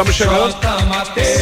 [0.00, 0.70] Estamos chegando.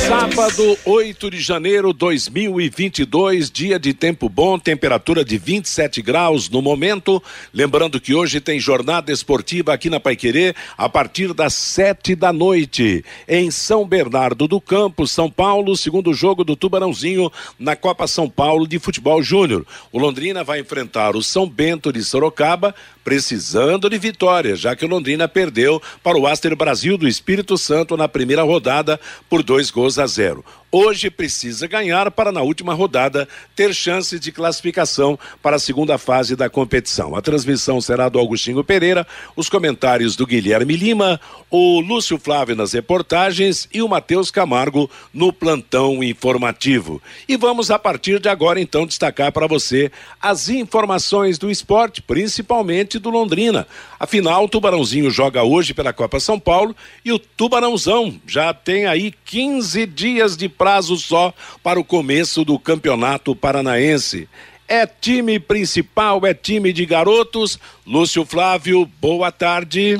[0.09, 7.23] Sábado, 8 de janeiro 2022, dia de tempo bom, temperatura de 27 graus no momento.
[7.55, 13.05] Lembrando que hoje tem jornada esportiva aqui na Paiquerê a partir das 7 da noite,
[13.29, 18.67] em São Bernardo do Campo, São Paulo, segundo jogo do Tubarãozinho na Copa São Paulo
[18.67, 19.65] de Futebol Júnior.
[19.93, 24.89] O Londrina vai enfrentar o São Bento de Sorocaba, precisando de vitória, já que o
[24.89, 28.99] Londrina perdeu para o Aster Brasil do Espírito Santo na primeira rodada
[29.29, 30.43] por dois gols a zero.
[30.71, 36.37] Hoje precisa ganhar para, na última rodada, ter chances de classificação para a segunda fase
[36.37, 37.17] da competição.
[37.17, 41.19] A transmissão será do Augustinho Pereira, os comentários do Guilherme Lima,
[41.51, 47.01] o Lúcio Flávio nas reportagens e o Matheus Camargo no plantão informativo.
[47.27, 52.99] E vamos, a partir de agora, então, destacar para você as informações do esporte, principalmente
[52.99, 53.67] do Londrina.
[53.99, 59.15] Afinal, o Tubarãozinho joga hoje pela Copa São Paulo e o Tubarãozão já tem aí
[59.25, 64.29] 15 dias de prazo só para o começo do Campeonato Paranaense.
[64.67, 67.59] É time principal, é time de garotos.
[67.87, 69.99] Lúcio Flávio, boa tarde.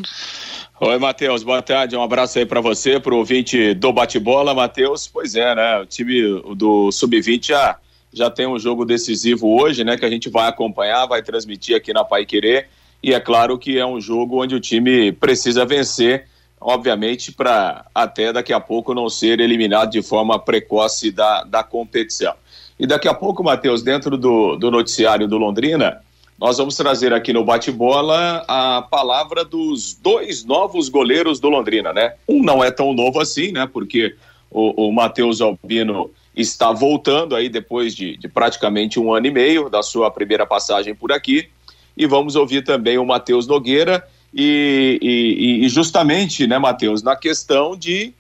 [0.81, 1.97] Oi, Matheus, boa tarde.
[1.97, 5.09] Um abraço aí para você, para o ouvinte do bate-bola, Matheus.
[5.09, 5.79] Pois é, né?
[5.81, 7.79] O time do Sub-20 já,
[8.13, 9.97] já tem um jogo decisivo hoje, né?
[9.97, 12.69] Que a gente vai acompanhar, vai transmitir aqui na Pai Querer.
[13.03, 16.27] E é claro que é um jogo onde o time precisa vencer
[16.61, 22.35] obviamente, para até daqui a pouco não ser eliminado de forma precoce da, da competição.
[22.79, 26.01] E daqui a pouco, Matheus, dentro do, do noticiário do Londrina,
[26.39, 32.15] nós vamos trazer aqui no bate-bola a palavra dos dois novos goleiros do Londrina, né?
[32.29, 33.69] Um não é tão novo assim, né?
[33.71, 34.15] Porque
[34.49, 39.69] o, o Matheus Albino está voltando aí depois de, de praticamente um ano e meio
[39.69, 41.49] da sua primeira passagem por aqui.
[41.97, 47.77] E vamos ouvir também o Matheus Nogueira, e, e, e justamente, né, Matheus, na questão
[47.77, 48.13] de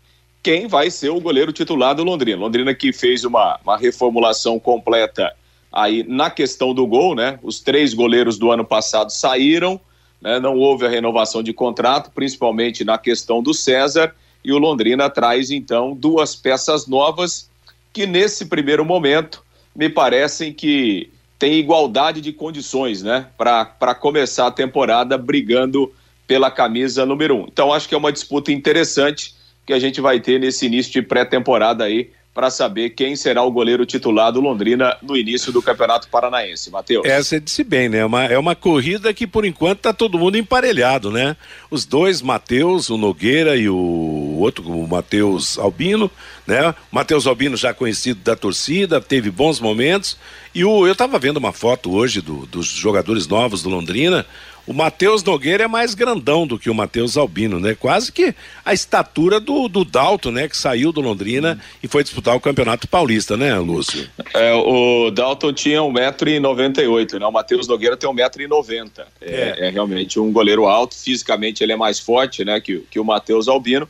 [0.42, 2.40] quem vai ser o goleiro titular do Londrina.
[2.40, 5.34] Londrina que fez uma, uma reformulação completa
[5.72, 7.38] aí na questão do gol, né?
[7.42, 9.80] Os três goleiros do ano passado saíram,
[10.20, 10.40] né?
[10.40, 14.14] não houve a renovação de contrato, principalmente na questão do César,
[14.44, 17.50] e o Londrina traz então duas peças novas
[17.92, 23.26] que nesse primeiro momento me parecem que tem igualdade de condições, né?
[23.36, 25.92] Para começar a temporada brigando
[26.26, 27.46] pela camisa número um.
[27.50, 29.34] Então acho que é uma disputa interessante
[29.64, 33.50] que a gente vai ter nesse início de pré-temporada aí para saber quem será o
[33.50, 36.70] goleiro titular do Londrina no início do Campeonato Paranaense.
[36.70, 37.04] Matheus.
[37.04, 37.98] Essa disse bem, né?
[37.98, 41.36] É uma, é uma corrida que por enquanto tá todo mundo emparelhado, né?
[41.68, 46.08] Os dois, Matheus, o Nogueira e o outro, o Matheus Albino,
[46.48, 46.74] né?
[46.90, 50.16] Matheus Albino já conhecido da torcida, teve bons momentos.
[50.54, 54.24] E o, eu estava vendo uma foto hoje do, dos jogadores novos do Londrina.
[54.66, 57.74] O Matheus Nogueira é mais grandão do que o Matheus Albino, né?
[57.74, 60.48] Quase que a estatura do, do Dalton, né?
[60.48, 64.08] Que saiu do Londrina e foi disputar o Campeonato Paulista, né, Lúcio?
[64.34, 67.26] É, o Dalton tinha 1,98m, né?
[67.26, 68.90] O Matheus Nogueira tem 1,90m.
[69.20, 69.66] É, é.
[69.66, 72.58] é realmente um goleiro alto, fisicamente ele é mais forte, né?
[72.58, 73.88] Que, que o Matheus Albino.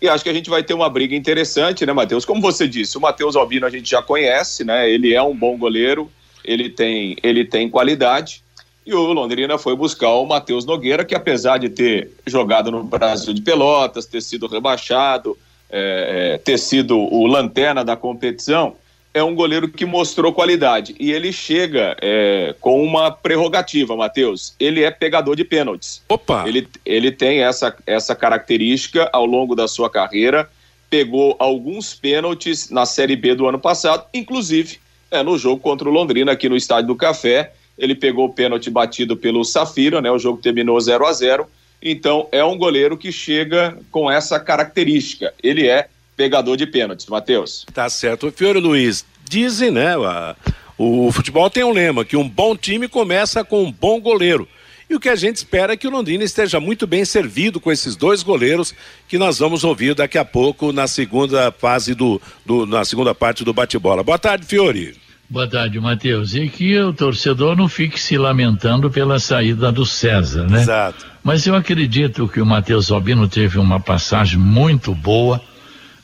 [0.00, 2.24] E acho que a gente vai ter uma briga interessante, né, Matheus?
[2.24, 4.88] Como você disse, o Matheus Albino a gente já conhece, né?
[4.88, 6.10] Ele é um bom goleiro,
[6.44, 8.42] ele tem, ele tem qualidade.
[8.86, 13.34] E o Londrina foi buscar o Matheus Nogueira, que apesar de ter jogado no Brasil
[13.34, 15.36] de Pelotas, ter sido rebaixado,
[15.68, 18.76] é, é, ter sido o lanterna da competição,
[19.14, 20.94] é um goleiro que mostrou qualidade.
[20.98, 24.54] E ele chega é, com uma prerrogativa, Matheus.
[24.58, 26.02] Ele é pegador de pênaltis.
[26.08, 26.46] Opa!
[26.46, 30.48] Ele, ele tem essa, essa característica ao longo da sua carreira.
[30.88, 34.78] Pegou alguns pênaltis na Série B do ano passado, inclusive
[35.10, 38.68] é, no jogo contra o Londrina, aqui no Estádio do Café ele pegou o pênalti
[38.68, 40.10] batido pelo Safira, né?
[40.10, 41.48] O jogo terminou 0 a 0
[41.80, 45.32] Então, é um goleiro que chega com essa característica.
[45.40, 47.64] Ele é pegador de pênaltis, Matheus.
[47.72, 48.32] Tá certo.
[48.32, 49.94] Fiore Luiz, dizem, né?
[49.94, 50.34] A,
[50.76, 54.46] o futebol tem um lema: que um bom time começa com um bom goleiro.
[54.90, 57.70] E o que a gente espera é que o Londrina esteja muito bem servido com
[57.70, 58.74] esses dois goleiros
[59.06, 63.44] que nós vamos ouvir daqui a pouco na segunda fase do, do na segunda parte
[63.44, 64.02] do bate-bola.
[64.02, 64.96] Boa tarde, Fiore.
[65.28, 66.34] Boa tarde, Matheus.
[66.34, 70.62] E que o torcedor não fique se lamentando pela saída do César, né?
[70.62, 71.06] Exato.
[71.22, 75.38] Mas eu acredito que o Matheus Albino teve uma passagem muito boa,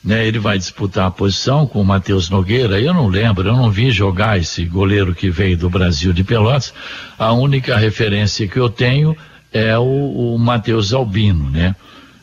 [0.05, 0.27] né?
[0.27, 2.79] Ele vai disputar a posição com o Matheus Nogueira.
[2.79, 6.75] Eu não lembro, eu não vi jogar esse goleiro que veio do Brasil de Pelotas.
[7.19, 9.17] A única referência que eu tenho
[9.53, 11.75] é o, o Matheus Albino, né?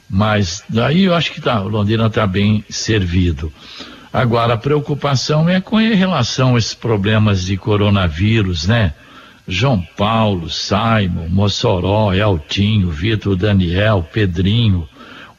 [0.10, 3.51] Mas daí eu acho que tá, o Londrina está bem servido.
[4.13, 8.94] Agora, a preocupação é com relação a esses problemas de coronavírus, né?
[9.48, 14.88] João Paulo, Simon, Mossoró, Eltinho, Vitor Daniel, Pedrinho,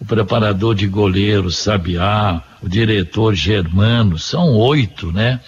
[0.02, 5.38] o preparador de goleiros Sabiá, o diretor Germano, são oito, né?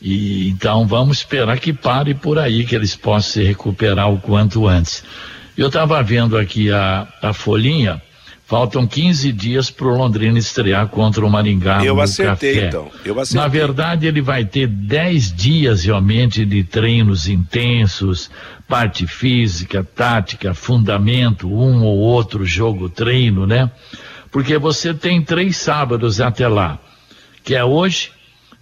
[0.00, 4.66] E então vamos esperar que pare por aí, que eles possam se recuperar o quanto
[4.66, 5.04] antes.
[5.58, 8.00] Eu estava vendo aqui a, a folhinha,
[8.46, 12.68] faltam 15 dias para o Londrina estrear contra o Maringá Eu no acertei, café.
[12.68, 12.90] então.
[13.04, 13.42] Eu acertei.
[13.42, 18.30] Na verdade, ele vai ter 10 dias realmente de treinos intensos,
[18.68, 23.68] parte física, tática, fundamento, um ou outro jogo treino, né?
[24.30, 26.78] Porque você tem três sábados até lá,
[27.42, 28.10] que é hoje,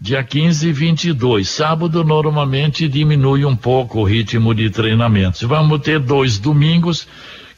[0.01, 1.47] dia 15 e 22.
[1.49, 5.43] Sábado normalmente diminui um pouco o ritmo de treinamentos.
[5.43, 7.07] Vamos ter dois domingos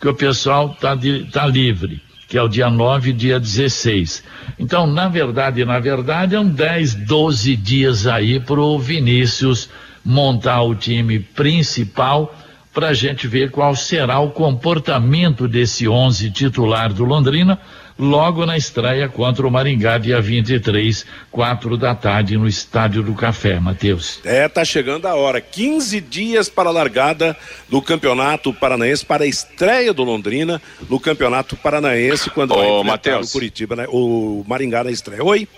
[0.01, 0.97] que o pessoal está
[1.33, 4.23] tá livre, que é o dia 9 e dia 16.
[4.59, 9.69] Então, na verdade, na verdade, é um 10, 12 dias aí para o Vinícius
[10.05, 12.35] montar o time principal
[12.73, 17.59] para a gente ver qual será o comportamento desse 11 titular do Londrina
[17.99, 23.59] logo na estreia contra o Maringá, dia 23, quatro da tarde, no Estádio do Café,
[23.59, 24.21] Matheus.
[24.25, 25.41] É, tá chegando a hora.
[25.41, 27.37] 15 dias para a largada
[27.69, 33.29] do Campeonato Paranaense, para a estreia do Londrina no Campeonato Paranaense, quando Ô, vai o
[33.29, 33.87] Curitiba, né?
[33.89, 35.25] O Maringá na estreia.
[35.25, 35.49] Oi?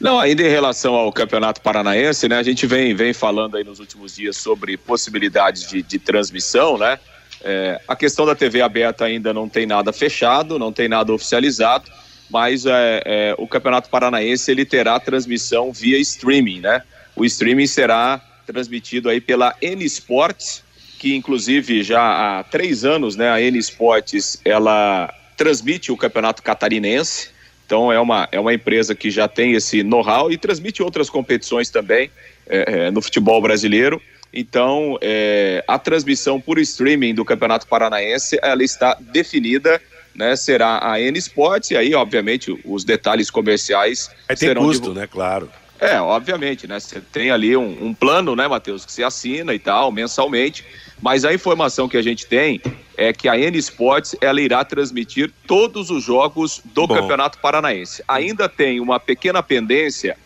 [0.00, 2.38] Não, ainda em relação ao Campeonato Paranaense, né?
[2.38, 6.98] A gente vem, vem falando aí nos últimos dias sobre possibilidades de, de transmissão, né?
[7.42, 11.90] É, a questão da TV aberta ainda não tem nada fechado, não tem nada oficializado,
[12.28, 16.82] mas é, é, o Campeonato Paranaense ele terá transmissão via streaming, né?
[17.16, 20.62] O streaming será transmitido aí pela N Sports,
[20.98, 22.00] que inclusive já
[22.38, 23.30] há três anos, né?
[23.30, 27.30] A N Sports ela transmite o Campeonato Catarinense.
[27.64, 31.70] Então é uma, é uma empresa que já tem esse know-how e transmite outras competições
[31.70, 32.10] também
[32.46, 34.02] é, é, no futebol brasileiro.
[34.32, 39.80] Então é, a transmissão por streaming do Campeonato Paranaense ela está definida,
[40.14, 40.36] né?
[40.36, 45.06] Será a N Sports e aí obviamente os detalhes comerciais Aí tem serão custo, né?
[45.06, 45.50] Claro.
[45.80, 46.78] é, obviamente, né?
[46.78, 50.64] Você tem ali um, um plano, né, Matheus, que você assina e tal, mensalmente.
[51.00, 52.60] Mas a informação que a gente tem
[52.96, 56.94] é que a N Sports ela irá transmitir todos os jogos do Bom.
[56.94, 58.04] Campeonato Paranaense.
[58.06, 60.16] Ainda tem uma pequena pendência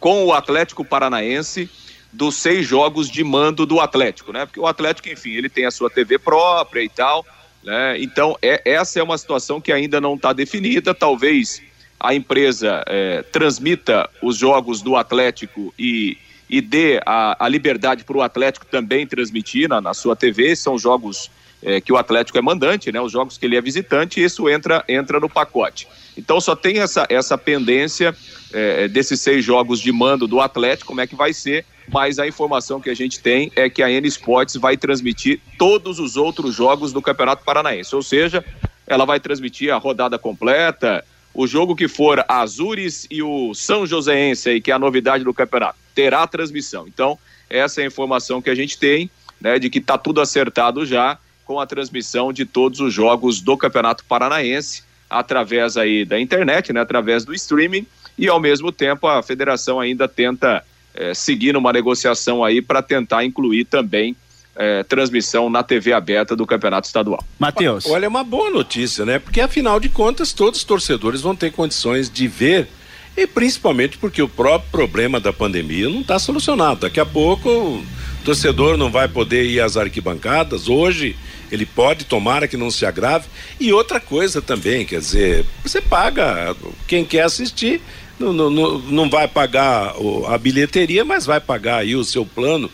[0.00, 1.68] com o Atlético Paranaense
[2.12, 4.44] dos seis jogos de mando do Atlético, né?
[4.44, 7.24] Porque o Atlético, enfim, ele tem a sua TV própria e tal,
[7.64, 8.00] né?
[8.00, 10.94] Então, é, essa é uma situação que ainda não está definida.
[10.94, 11.62] Talvez
[11.98, 16.18] a empresa eh, transmita os jogos do Atlético e,
[16.50, 20.56] e dê a, a liberdade para o Atlético também transmitir na, na sua TV.
[20.56, 21.30] São jogos
[21.62, 23.00] eh, que o Atlético é mandante, né?
[23.00, 25.86] Os jogos que ele é visitante, isso entra, entra no pacote.
[26.16, 28.14] Então só tem essa, essa pendência
[28.52, 32.26] eh, desses seis jogos de mando do Atlético, como é que vai ser, mas a
[32.26, 36.54] informação que a gente tem é que a N Sports vai transmitir todos os outros
[36.54, 38.44] jogos do Campeonato Paranaense, ou seja,
[38.86, 41.04] ela vai transmitir a rodada completa,
[41.34, 45.32] o jogo que for Azures e o São Joséense aí, que é a novidade do
[45.32, 46.86] campeonato, terá transmissão.
[46.86, 47.18] Então,
[47.48, 49.10] essa é a informação que a gente tem,
[49.40, 53.56] né, de que está tudo acertado já com a transmissão de todos os jogos do
[53.56, 54.82] Campeonato Paranaense
[55.12, 57.86] através aí da internet, né, através do streaming
[58.16, 60.64] e ao mesmo tempo a federação ainda tenta
[60.94, 64.16] eh, seguir numa negociação aí para tentar incluir também
[64.54, 67.24] eh, transmissão na TV aberta do Campeonato Estadual.
[67.38, 67.86] Matheus.
[67.86, 69.18] Olha, é uma boa notícia, né?
[69.18, 72.68] Porque afinal de contas, todos os torcedores vão ter condições de ver,
[73.16, 76.80] e principalmente porque o próprio problema da pandemia não está solucionado.
[76.80, 77.84] Daqui a pouco o
[78.24, 80.68] torcedor não vai poder ir às arquibancadas.
[80.68, 81.16] Hoje
[81.52, 83.26] ele pode, tomara que não se agrave.
[83.60, 86.56] E outra coisa também, quer dizer, você paga,
[86.88, 87.80] quem quer assistir.
[88.18, 89.94] Não, não, não, vai pagar
[90.28, 92.70] a bilheteria, mas vai pagar aí o seu plano.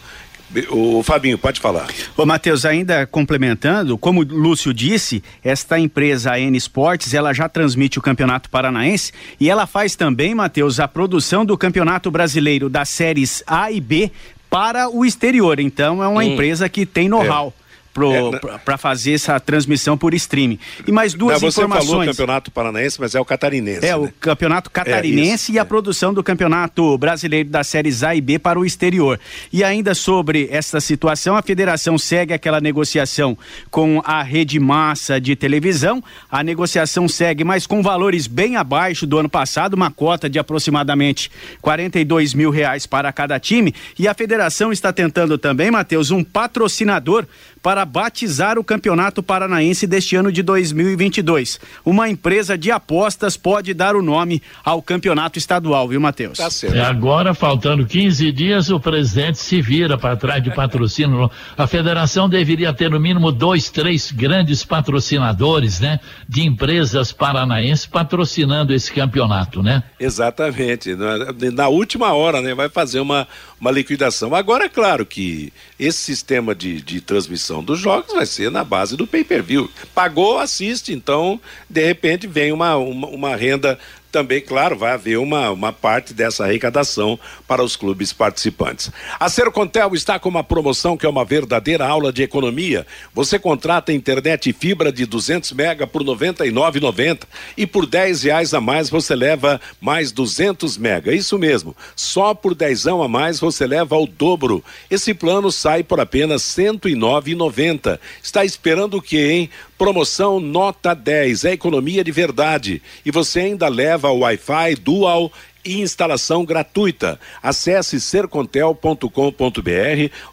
[0.70, 1.86] O Fabinho, pode falar.
[2.16, 7.48] Ô, Matheus, ainda complementando, como o Lúcio disse, esta empresa a N Sports, ela já
[7.48, 12.88] transmite o Campeonato Paranaense e ela faz também, Matheus, a produção do Campeonato Brasileiro das
[12.90, 14.10] séries A e B
[14.50, 15.60] para o exterior.
[15.60, 17.54] Então é uma empresa que tem know-how.
[17.98, 20.58] Pro- É, fazer essa transmissão por streaming.
[20.86, 22.10] E mais duas Não, você falou informações.
[22.10, 23.84] Campeonato Paranaense, mas é o catarinense.
[23.84, 24.12] É, o né?
[24.20, 25.64] Campeonato Catarinense isso, e a é.
[25.64, 29.18] produção do Campeonato Brasileiro das séries A e B para o exterior.
[29.52, 33.36] E ainda sobre essa situação, a federação segue aquela negociação
[33.70, 36.02] com a Rede Massa de televisão.
[36.30, 41.30] A negociação segue, mas com valores bem abaixo do ano passado, uma cota de aproximadamente
[41.60, 43.74] 42 mil reais para cada time.
[43.98, 47.26] E a federação está tentando também, Matheus, um patrocinador
[47.62, 51.60] para batizar o Campeonato Paranaense deste ano de 2022.
[51.84, 56.38] Uma empresa de apostas pode dar o nome ao campeonato estadual, viu, Matheus?
[56.38, 56.76] Tá certo.
[56.76, 61.30] É agora, faltando 15 dias, o presidente se vira para trás de patrocínio.
[61.56, 66.00] A federação deveria ter no mínimo dois, três grandes patrocinadores, né?
[66.28, 69.82] De empresas paranaenses patrocinando esse campeonato, né?
[69.98, 70.94] Exatamente.
[70.94, 72.54] Na, na última hora, né?
[72.54, 73.26] Vai fazer uma,
[73.60, 74.34] uma liquidação.
[74.34, 78.96] Agora, é claro que esse sistema de, de transmissão dos jogos vai ser na base
[78.96, 79.70] do pay-per-view.
[79.94, 83.78] Pagou, assiste, então, de repente, vem uma, uma, uma renda
[84.10, 88.90] também, claro, vai haver uma, uma parte dessa arrecadação para os clubes participantes.
[89.18, 92.86] A Sercontel está com uma promoção que é uma verdadeira aula de economia.
[93.14, 97.22] Você contrata internet e fibra de 200 mega por R$ 99,90
[97.56, 101.12] e por 10 reais a mais você leva mais 200 mega.
[101.12, 104.64] Isso mesmo, só por dezão a mais você leva o dobro.
[104.90, 107.98] Esse plano sai por apenas R$ 109,90.
[108.22, 109.50] Está esperando o quê, hein?
[109.78, 112.82] Promoção nota 10, é economia de verdade.
[113.06, 115.32] E você ainda leva o Wi-Fi dual
[115.64, 117.20] e instalação gratuita.
[117.40, 119.08] Acesse sercontel.com.br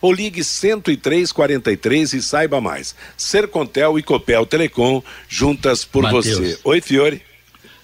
[0.01, 2.95] ou ligue 10343 e saiba mais.
[3.15, 6.59] Sercontel e Copel Telecom juntas por Mateus, você.
[6.63, 7.21] Oi, Fiore.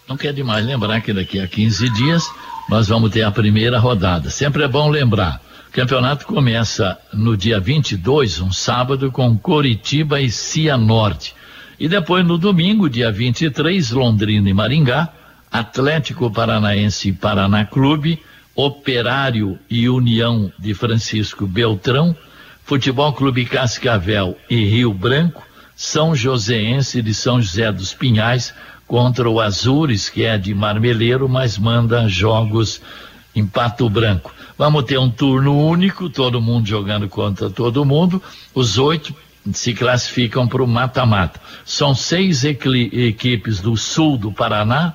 [0.08, 2.24] Não quer demais lembrar que daqui a 15 dias
[2.68, 4.32] nós vamos ter a primeira rodada.
[4.32, 5.40] Sempre é bom lembrar.
[5.70, 11.36] O campeonato começa no dia 22, um sábado, com Coritiba e Cianorte.
[11.82, 15.10] E depois no domingo, dia 23, Londrina e Maringá,
[15.52, 18.22] Atlético Paranaense e Paraná Clube,
[18.56, 22.16] Operário e União de Francisco Beltrão,
[22.64, 25.42] Futebol Clube Cascavel e Rio Branco,
[25.76, 28.54] São Joséense de São José dos Pinhais
[28.86, 32.80] contra o Azures, que é de Marmeleiro, mas manda jogos
[33.36, 34.32] em Pato Branco.
[34.56, 38.22] Vamos ter um turno único, todo mundo jogando contra todo mundo.
[38.54, 39.16] Os oito
[39.54, 41.40] se classificam para o mata-mata.
[41.66, 44.94] São seis equipes do sul do Paraná,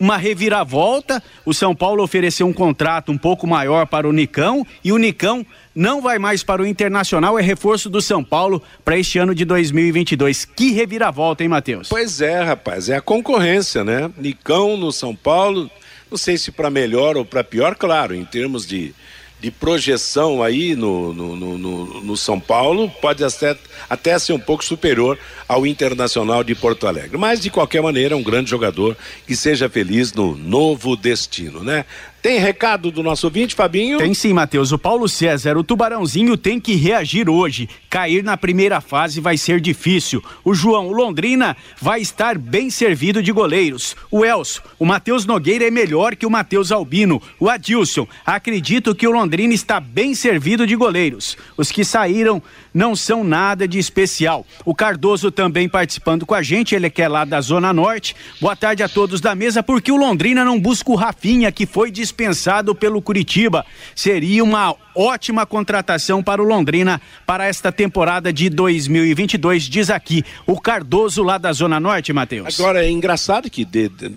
[0.00, 1.22] uma reviravolta.
[1.44, 5.44] O São Paulo ofereceu um contrato um pouco maior para o Nicão e o Nicão
[5.74, 9.44] não vai mais para o Internacional, é reforço do São Paulo para este ano de
[9.44, 10.44] 2022.
[10.44, 11.88] Que reviravolta, hein, Matheus?
[11.88, 14.10] Pois é, rapaz, é a concorrência, né?
[14.16, 15.70] Nicão no São Paulo,
[16.10, 18.92] não sei se para melhor ou para pior, claro, em termos de
[19.40, 23.56] de projeção aí no, no, no, no, São Paulo pode até,
[23.88, 25.18] até ser um pouco superior
[25.48, 27.16] ao Internacional de Porto Alegre.
[27.16, 31.86] Mas, de qualquer maneira, é um grande jogador que seja feliz no novo destino, né?
[32.22, 33.96] Tem recado do nosso ouvinte, Fabinho?
[33.96, 34.72] Tem sim, Matheus.
[34.72, 37.66] O Paulo César, o Tubarãozinho tem que reagir hoje.
[37.88, 40.22] Cair na primeira fase vai ser difícil.
[40.44, 43.96] O João, o Londrina, vai estar bem servido de goleiros.
[44.10, 47.22] O Elso, o Matheus Nogueira é melhor que o Matheus Albino.
[47.38, 51.38] O Adilson, acredito que o Londrina está bem servido de goleiros.
[51.56, 54.46] Os que saíram não são nada de especial.
[54.64, 58.14] O Cardoso também participando com a gente, ele que é lá da Zona Norte.
[58.40, 61.90] Boa tarde a todos da mesa, porque o Londrina não busca o Rafinha, que foi
[62.10, 63.64] dispensado pelo Curitiba.
[63.94, 70.60] Seria uma ótima contratação para o Londrina para esta temporada de 2022, diz aqui o
[70.60, 72.58] Cardoso lá da Zona Norte, Matheus.
[72.58, 74.08] Agora é engraçado que de, de,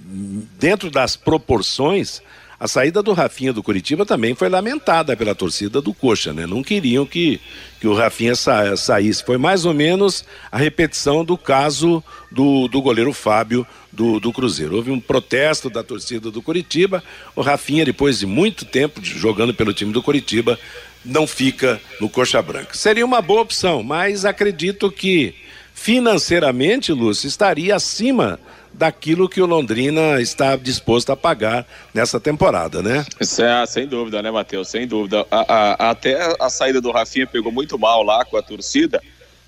[0.60, 2.21] dentro das proporções
[2.63, 6.47] a saída do Rafinha do Curitiba também foi lamentada pela torcida do Coxa, né?
[6.47, 7.41] Não queriam que,
[7.78, 9.21] que o Rafinha sa, saísse.
[9.21, 14.78] Foi mais ou menos a repetição do caso do, do goleiro Fábio do, do Cruzeiro.
[14.78, 17.04] Houve um protesto da torcida do Curitiba.
[17.36, 20.58] O Rafinha, depois de muito tempo jogando pelo time do Curitiba,
[21.04, 22.76] não fica no Coxa Branca.
[22.76, 25.36] Seria uma boa opção, mas acredito que
[25.73, 28.39] financeiramente, Lúcio, estaria acima
[28.73, 33.05] daquilo que o Londrina está disposto a pagar nessa temporada, né?
[33.19, 34.67] É, sem dúvida, né, Matheus?
[34.67, 35.25] Sem dúvida.
[35.29, 39.01] A, a, até a saída do Rafinha pegou muito mal lá com a torcida,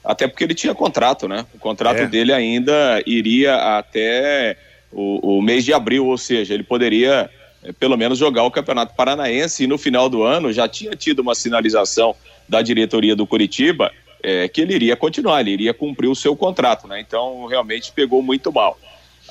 [0.04, 1.46] até porque ele tinha contrato, né?
[1.54, 2.08] O contrato é.
[2.08, 4.58] dele ainda iria até
[4.92, 7.30] o, o mês de abril, ou seja, ele poderia
[7.64, 11.20] é, pelo menos jogar o Campeonato Paranaense e no final do ano já tinha tido
[11.20, 12.16] uma sinalização
[12.48, 16.88] da diretoria do Curitiba é, que ele iria continuar, ele iria cumprir o seu contrato,
[16.88, 17.00] né?
[17.00, 18.78] Então realmente pegou muito mal.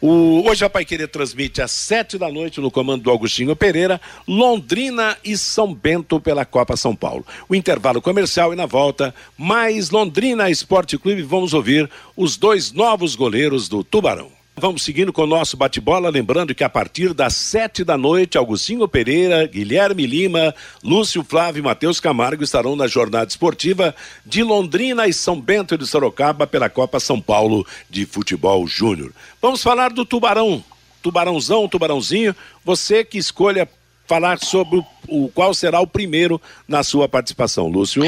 [0.08, 4.00] O, hoje a Pai Querer transmite às sete da noite no comando do Augustinho Pereira,
[4.24, 7.26] Londrina e São Bento pela Copa São Paulo.
[7.48, 13.16] O intervalo comercial e na volta, mais Londrina Esporte Clube, vamos ouvir os dois novos
[13.16, 14.35] goleiros do Tubarão.
[14.58, 18.88] Vamos seguindo com o nosso bate-bola, lembrando que a partir das sete da noite, Augustinho
[18.88, 25.12] Pereira, Guilherme Lima, Lúcio Flávio e Matheus Camargo estarão na jornada esportiva de Londrina e
[25.12, 29.12] São Bento de Sorocaba pela Copa São Paulo de Futebol Júnior.
[29.42, 30.64] Vamos falar do Tubarão.
[31.02, 33.68] Tubarãozão, Tubarãozinho, você que escolha
[34.06, 38.02] falar sobre o, o, qual será o primeiro na sua participação, Lúcio.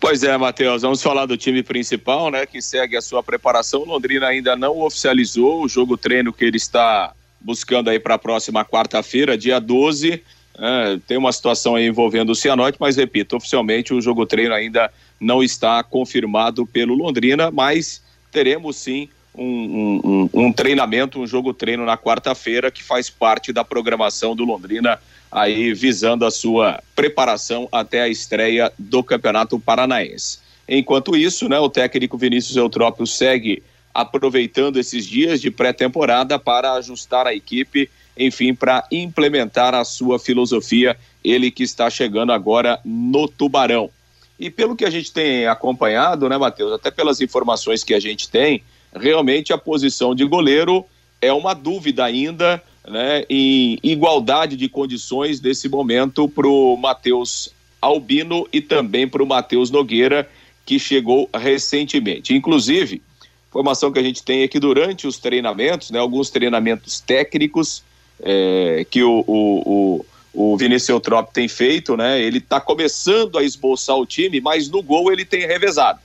[0.00, 3.84] Pois é, Matheus, vamos falar do time principal, né, que segue a sua preparação.
[3.84, 8.64] Londrina ainda não oficializou o jogo treino que ele está buscando aí para a próxima
[8.64, 10.22] quarta-feira, dia 12.
[10.56, 14.90] É, tem uma situação aí envolvendo o Cianorte, mas repito, oficialmente o jogo treino ainda
[15.20, 21.84] não está confirmado pelo Londrina, mas teremos sim um, um, um, treinamento, um jogo treino
[21.84, 24.98] na quarta-feira que faz parte da programação do Londrina
[25.34, 30.38] aí visando a sua preparação até a estreia do Campeonato Paranaense.
[30.68, 33.60] Enquanto isso, né, o técnico Vinícius Eutrópio segue
[33.92, 40.96] aproveitando esses dias de pré-temporada para ajustar a equipe, enfim, para implementar a sua filosofia,
[41.22, 43.90] ele que está chegando agora no Tubarão.
[44.38, 48.28] E pelo que a gente tem acompanhado, né, Matheus, até pelas informações que a gente
[48.28, 48.62] tem,
[48.94, 50.86] realmente a posição de goleiro
[51.20, 57.48] é uma dúvida ainda, né, em igualdade de condições nesse momento para o Matheus
[57.80, 60.28] Albino e também para o Matheus Nogueira,
[60.66, 62.34] que chegou recentemente.
[62.34, 63.02] Inclusive,
[63.48, 67.82] informação que a gente tem é que durante os treinamentos, né, alguns treinamentos técnicos
[68.20, 73.42] é, que o, o, o, o Vinícius Eutrop tem feito, né, ele está começando a
[73.42, 76.00] esboçar o time, mas no gol ele tem revezado.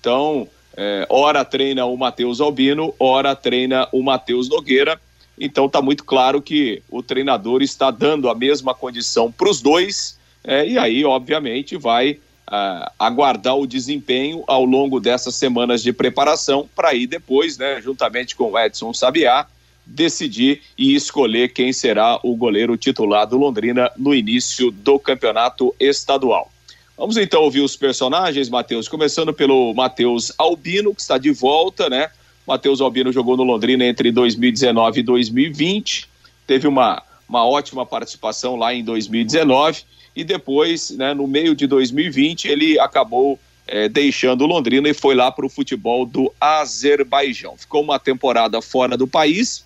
[0.00, 5.00] Então, é, ora treina o Matheus Albino, ora treina o Matheus Nogueira
[5.38, 10.18] então está muito claro que o treinador está dando a mesma condição para os dois,
[10.44, 16.68] é, e aí, obviamente, vai uh, aguardar o desempenho ao longo dessas semanas de preparação
[16.74, 19.46] para aí depois, né, juntamente com o Edson Sabiá,
[19.84, 26.50] decidir e escolher quem será o goleiro titular do Londrina no início do campeonato estadual.
[26.96, 32.10] Vamos então ouvir os personagens, Matheus, começando pelo Matheus Albino, que está de volta, né?
[32.46, 36.08] Matheus Albino jogou no Londrina entre 2019 e 2020,
[36.46, 42.46] teve uma, uma ótima participação lá em 2019 e depois, né, no meio de 2020,
[42.46, 47.56] ele acabou é, deixando o Londrina e foi lá para o futebol do Azerbaijão.
[47.56, 49.64] Ficou uma temporada fora do país.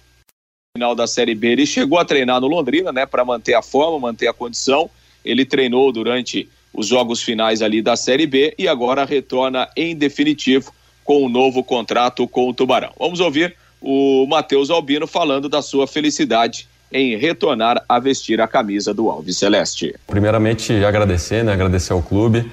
[0.76, 3.98] Final da Série B, ele chegou a treinar no Londrina, né, para manter a forma,
[3.98, 4.90] manter a condição.
[5.24, 10.72] Ele treinou durante os jogos finais ali da Série B e agora retorna em definitivo
[11.06, 12.90] com o um novo contrato com o Tubarão.
[12.98, 18.92] Vamos ouvir o Matheus Albino falando da sua felicidade em retornar a vestir a camisa
[18.92, 19.94] do Alves Celeste.
[20.06, 21.52] Primeiramente, agradecer, né?
[21.52, 22.50] agradecer ao clube,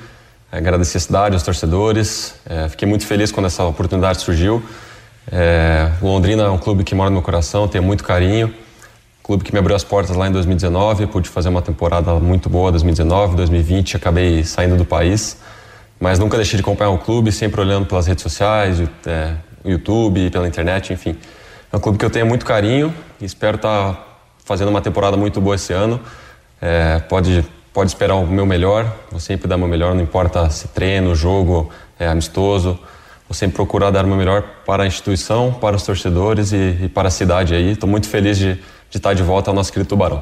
[0.51, 2.35] agradecer a cidade, aos torcedores.
[2.45, 4.63] É, fiquei muito feliz quando essa oportunidade surgiu.
[5.31, 8.53] É, Londrina é um clube que mora no meu coração, tenho muito carinho.
[9.23, 12.69] Clube que me abriu as portas lá em 2019, pude fazer uma temporada muito boa
[12.71, 15.37] 2019, 2020, acabei saindo do país
[15.99, 20.47] mas nunca deixei de acompanhar o clube, sempre olhando pelas redes sociais, é, YouTube, pela
[20.47, 21.15] internet, enfim.
[21.71, 24.05] É um clube que eu tenho muito carinho e espero estar tá
[24.45, 25.99] fazendo uma temporada muito boa esse ano.
[26.61, 30.49] É, pode, pode esperar o meu melhor, vou sempre dar o meu melhor, não importa
[30.49, 32.77] se treino, jogo, é amistoso.
[33.27, 36.89] Vou sempre procurar dar o meu melhor para a instituição, para os torcedores e, e
[36.89, 37.71] para a cidade aí.
[37.71, 40.21] Estou muito feliz de, de estar de volta ao nosso querido Tubarão.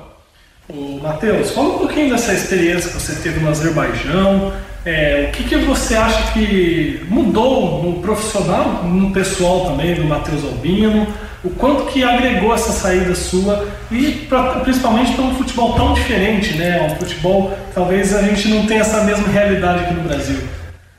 [1.02, 5.56] Matheus, fala um pouquinho dessa experiência que você teve no Azerbaijão, é, o que, que
[5.58, 11.08] você acha que mudou no profissional, no pessoal também do Matheus Albino?
[11.44, 16.54] O quanto que agregou essa saída sua e pra, principalmente para um futebol tão diferente,
[16.54, 16.82] né?
[16.82, 20.38] Um futebol talvez a gente não tenha essa mesma realidade aqui no Brasil.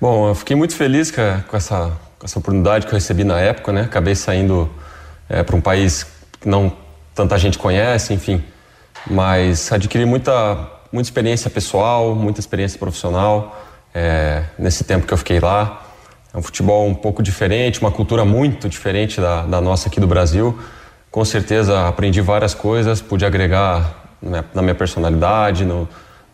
[0.01, 3.73] Bom, eu fiquei muito feliz com, essa, com essa oportunidade que eu recebi na época,
[3.73, 3.83] né?
[3.83, 4.71] Acabei saindo
[5.29, 6.07] é, para um país
[6.41, 6.73] que não
[7.15, 8.43] tanta gente conhece, enfim,
[9.07, 10.59] mas adquiri muita,
[10.93, 13.61] muita experiência pessoal, muita experiência profissional
[13.95, 15.83] é, nesse tempo que eu fiquei lá.
[16.33, 20.07] É um futebol um pouco diferente, uma cultura muito diferente da, da nossa aqui do
[20.07, 20.59] Brasil.
[21.11, 24.03] Com certeza aprendi várias coisas, pude agregar
[24.55, 25.89] na minha personalidade, no,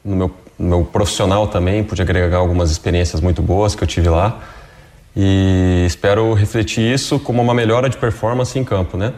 [0.05, 4.09] no, meu, no meu profissional também, pude agregar algumas experiências muito boas que eu tive
[4.09, 4.39] lá.
[5.17, 9.15] E espero refletir isso como uma melhora de performance em campo, né?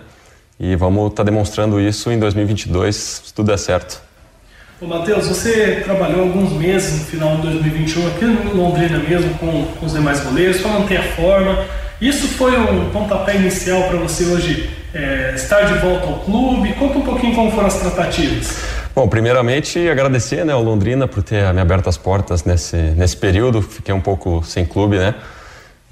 [0.60, 4.02] E vamos estar tá demonstrando isso em 2022, se tudo der certo.
[4.78, 9.64] Ô, Matheus, você trabalhou alguns meses no final de 2021 aqui no Londrina mesmo com,
[9.64, 11.64] com os demais goleiros para manter a forma.
[11.98, 16.74] Isso foi um pontapé inicial para você hoje é, estar de volta ao clube?
[16.74, 18.62] Conta um pouquinho como foram as tratativas.
[18.94, 23.62] Bom, primeiramente agradecer né, ao Londrina por ter me aberto as portas nesse, nesse período.
[23.62, 25.14] Fiquei um pouco sem clube, né?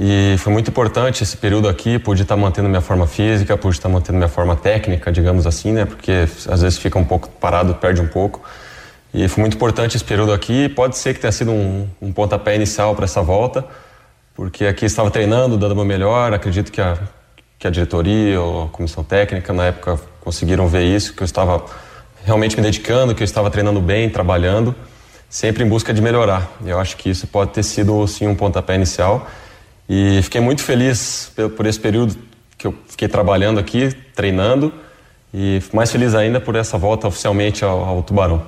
[0.01, 3.89] E foi muito importante esse período aqui, pude estar mantendo minha forma física, pude estar
[3.89, 5.85] mantendo minha forma técnica, digamos assim, né?
[5.85, 8.41] Porque às vezes fica um pouco parado, perde um pouco.
[9.13, 10.69] E foi muito importante esse período aqui.
[10.69, 13.65] Pode ser que tenha sido um, um pontapé inicial para essa volta,
[14.37, 16.33] porque aqui estava treinando, dando o meu melhor.
[16.33, 16.97] Acredito que a,
[17.59, 21.65] que a diretoria ou a comissão técnica na época conseguiram ver isso, que eu estava
[22.25, 24.75] realmente me dedicando, que eu estava treinando bem, trabalhando,
[25.29, 26.49] sempre em busca de melhorar.
[26.65, 29.27] Eu acho que isso pode ter sido sim um pontapé inicial.
[29.89, 32.17] E fiquei muito feliz por esse período
[32.57, 34.73] que eu fiquei trabalhando aqui, treinando,
[35.33, 38.43] e mais feliz ainda por essa volta oficialmente ao, ao Tubarão.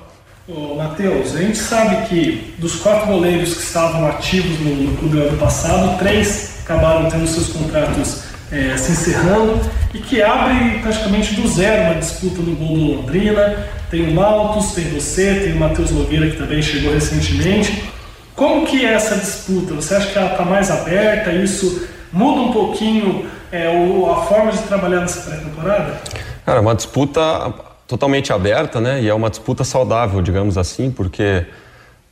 [0.75, 5.37] Matheus, a gente sabe que dos quatro goleiros que estavam ativos no, no clube ano
[5.37, 9.59] passado, três acabaram tendo seus contratos é, se encerrando
[9.93, 13.67] e que abre praticamente do zero uma disputa no gol do Londrina.
[13.89, 17.89] Tem o Maltos, tem você, tem o Matheus Nogueira que também chegou recentemente.
[18.35, 19.73] Como que é essa disputa?
[19.75, 21.31] Você acha que ela está mais aberta?
[21.31, 26.01] Isso muda um pouquinho é, a forma de trabalhar nessa pré-temporada?
[26.45, 27.53] Cara, uma disputa
[27.87, 29.01] totalmente aberta, né?
[29.01, 31.45] E é uma disputa saudável, digamos assim, porque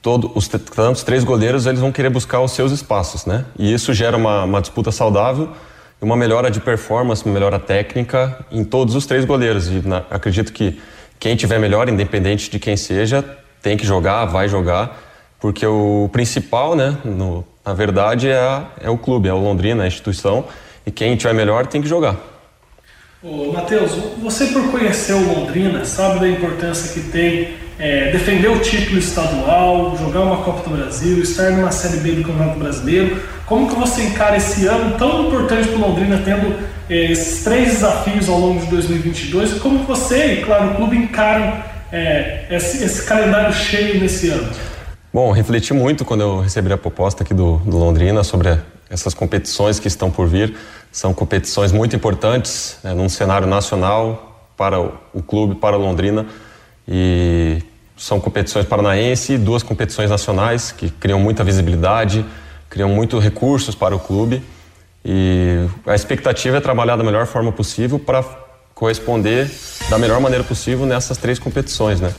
[0.02, 3.46] todo, os, tanto os três goleiros eles vão querer buscar os seus espaços, né?
[3.58, 5.50] E isso gera uma, uma disputa saudável
[6.02, 9.68] e uma melhora de performance, uma melhora técnica em todos os três goleiros.
[9.68, 10.80] E na, acredito que
[11.20, 13.24] quem tiver melhor, independente de quem seja,
[13.62, 15.09] tem que jogar, vai jogar
[15.40, 19.84] porque o principal, né, no, na verdade, é, a, é o clube, é o Londrina,
[19.84, 20.46] a instituição,
[20.86, 22.18] e quem tiver melhor tem que jogar.
[23.22, 28.60] Ô, Matheus, você por conhecer o Londrina, sabe da importância que tem é, defender o
[28.60, 33.22] título estadual, jogar uma Copa do Brasil, estar numa Série B do Campeonato Brasileiro.
[33.46, 36.56] Como que você encara esse ano tão importante para o Londrina, tendo
[36.90, 39.58] é, esses três desafios ao longo de 2022?
[39.58, 44.50] E como você e, claro, o clube encaram é, esse, esse calendário cheio nesse ano?
[45.22, 48.58] Bom, refleti muito quando eu recebi a proposta aqui do, do, Londrina sobre
[48.90, 50.56] essas competições que estão por vir.
[50.94, 56.26] São competições muito importantes né, num cenário nacional para o, o clube, para o Londrina.
[56.88, 57.62] E
[57.98, 62.26] são competições paranaense e duas competições nacionais que criam muita visibilidade,
[62.70, 64.42] criam muitos recursos para o clube.
[65.04, 68.24] E a expectativa é trabalhar da melhor forma possível para
[68.74, 69.52] corresponder
[69.90, 72.16] da melhor maneira possível nessas três competições, né?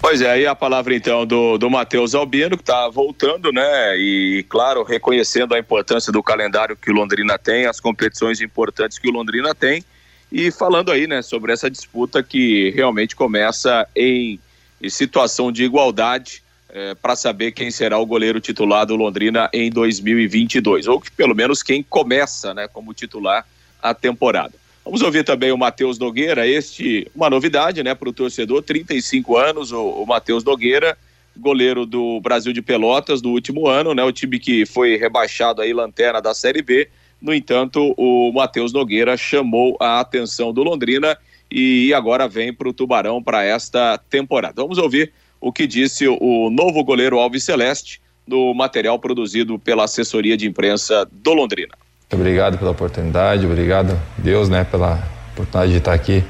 [0.00, 3.96] Pois é, aí a palavra então do, do Matheus Albino, que está voltando, né?
[3.96, 9.08] E, claro, reconhecendo a importância do calendário que o Londrina tem, as competições importantes que
[9.08, 9.84] o Londrina tem,
[10.30, 14.40] e falando aí, né, sobre essa disputa que realmente começa em,
[14.80, 19.70] em situação de igualdade é, para saber quem será o goleiro titular do Londrina em
[19.70, 23.46] 2022, ou que pelo menos quem começa, né, como titular
[23.82, 24.54] a temporada.
[24.84, 29.70] Vamos ouvir também o Matheus Nogueira, este, uma novidade, né, para o torcedor, 35 anos,
[29.70, 30.98] o, o Matheus Nogueira,
[31.36, 35.72] goleiro do Brasil de Pelotas do último ano, né, o time que foi rebaixado aí,
[35.72, 36.88] lanterna da Série B.
[37.20, 41.16] No entanto, o Matheus Nogueira chamou a atenção do Londrina
[41.48, 44.62] e agora vem para o Tubarão para esta temporada.
[44.62, 50.36] Vamos ouvir o que disse o novo goleiro Alves Celeste no material produzido pela assessoria
[50.36, 51.74] de imprensa do Londrina.
[52.12, 56.22] Obrigado pela oportunidade, obrigado Deus, né, pela oportunidade de estar aqui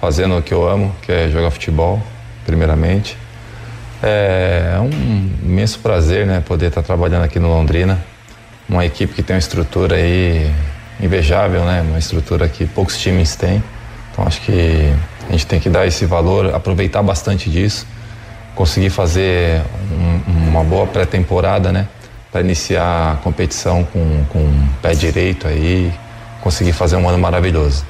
[0.00, 2.02] fazendo o que eu amo, que é jogar futebol,
[2.46, 3.18] primeiramente.
[4.02, 4.88] É, é um
[5.42, 8.02] imenso prazer, né, poder estar trabalhando aqui no Londrina,
[8.66, 10.50] uma equipe que tem uma estrutura aí
[10.98, 13.62] invejável, né, uma estrutura que poucos times têm.
[14.10, 14.90] Então acho que
[15.28, 17.86] a gente tem que dar esse valor, aproveitar bastante disso,
[18.54, 19.60] conseguir fazer
[19.92, 21.88] um, uma boa pré-temporada, né,
[22.30, 25.92] para iniciar a competição com, com o pé direito aí,
[26.40, 27.84] conseguir fazer um ano maravilhoso.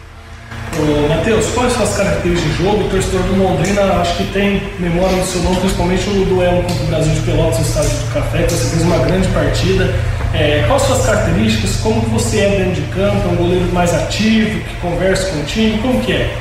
[0.78, 2.84] Ô, Matheus, quais são as características de jogo?
[2.84, 6.84] O torcedor do Londrina acho que tem memória no seu nome, principalmente o duelo contra
[6.84, 9.94] o Brasil de Pelotas no estádio do Café, que você fez uma grande partida.
[10.32, 11.76] É, quais são as características?
[11.76, 13.28] Como que você é dentro de campo?
[13.28, 15.78] É um goleiro mais ativo, que conversa com o time?
[15.78, 16.38] Como que é?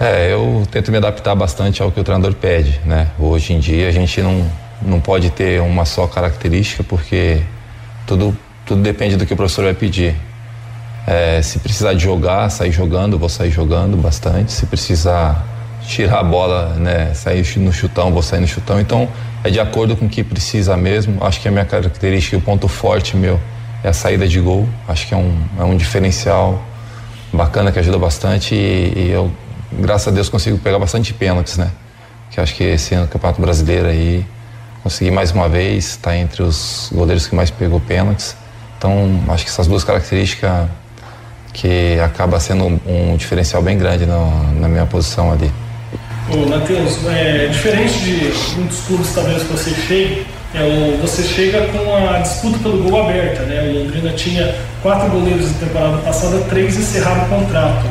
[0.00, 3.08] É, eu tento me adaptar bastante ao que o treinador pede, né?
[3.18, 4.50] Hoje em dia a gente não,
[4.86, 7.42] não pode ter uma só característica, porque
[8.06, 10.14] tudo, tudo depende do que o professor vai pedir.
[11.06, 14.52] É, se precisar de jogar, sair jogando, vou sair jogando bastante.
[14.52, 15.44] Se precisar
[15.86, 18.80] tirar a bola, né, sair no chutão, vou sair no chutão.
[18.80, 19.08] Então,
[19.42, 21.24] é de acordo com o que precisa mesmo.
[21.24, 23.40] Acho que a minha característica, o ponto forte meu
[23.82, 24.68] é a saída de gol.
[24.86, 26.62] Acho que é um, é um diferencial
[27.32, 29.32] bacana que ajuda bastante e, e eu,
[29.72, 31.70] graças a Deus, consigo pegar bastante pênaltis, né?
[32.32, 34.24] que acho que esse ano, Campeonato Brasileiro aí,
[34.82, 38.36] consegui mais uma vez estar tá entre os goleiros que mais pegou pênaltis.
[38.78, 40.68] Então, acho que essas duas características
[41.52, 45.50] que acaba sendo um, um diferencial bem grande no, na minha posição ali.
[46.30, 51.94] Ô, Matheus, é, diferente de muitos clubes talvez que você chegue, é, você chega com
[51.94, 53.70] a disputa pelo gol aberta, né?
[53.70, 57.86] O Londrina tinha quatro goleiros na temporada passada, três encerraram o contrato.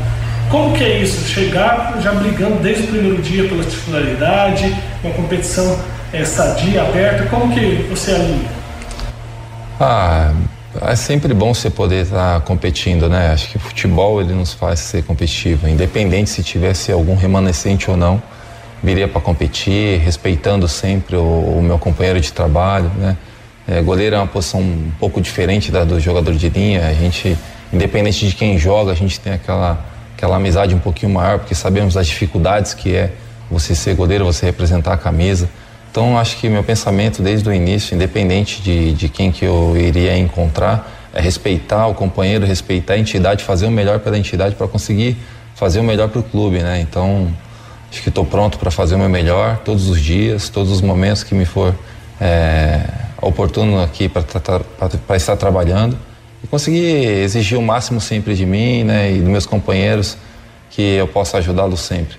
[0.52, 1.26] Como que é isso?
[1.30, 5.80] Chegar já brigando desde o primeiro dia pela titularidade, uma competição
[6.12, 8.50] é, sadia, aberta, como que você alinha?
[9.80, 10.34] Ah,
[10.82, 13.32] é sempre bom você poder estar tá competindo, né?
[13.32, 17.96] Acho que o futebol ele nos faz ser competitivo, independente se tivesse algum remanescente ou
[17.96, 18.22] não
[18.84, 21.22] viria para competir, respeitando sempre o,
[21.60, 23.16] o, meu companheiro de trabalho, né?
[23.68, 26.88] É, goleiro é uma posição um pouco diferente da do jogador de linha.
[26.88, 27.38] A gente,
[27.72, 29.91] independente de quem joga, a gente tem aquela
[30.22, 33.12] aquela amizade um pouquinho maior, porque sabemos das dificuldades que é
[33.50, 35.50] você ser goleiro, você representar a camisa.
[35.90, 40.16] Então, acho que meu pensamento desde o início, independente de, de quem que eu iria
[40.16, 45.18] encontrar, é respeitar o companheiro, respeitar a entidade, fazer o melhor pela entidade para conseguir
[45.56, 46.80] fazer o melhor para o clube, né?
[46.80, 47.28] Então,
[47.92, 51.24] Acho que estou pronto para fazer o meu melhor todos os dias, todos os momentos
[51.24, 51.76] que me for
[52.22, 52.86] é,
[53.22, 55.98] oportuno aqui para estar trabalhando
[56.44, 60.18] e conseguir exigir o máximo sempre de mim né, e dos meus companheiros
[60.70, 62.18] que eu possa ajudá-los sempre.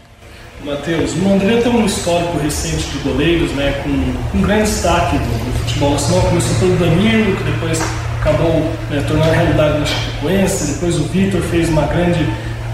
[0.64, 5.58] Matheus, o Londrina tem um histórico recente de goleiros, né, com, com grande destaque do,
[5.58, 6.28] futebol nacional.
[6.28, 7.80] Começou pelo Danilo, que depois
[8.20, 10.72] acabou né, tornando realidade na Chapecoense.
[10.74, 12.24] Depois o Vitor fez uma grande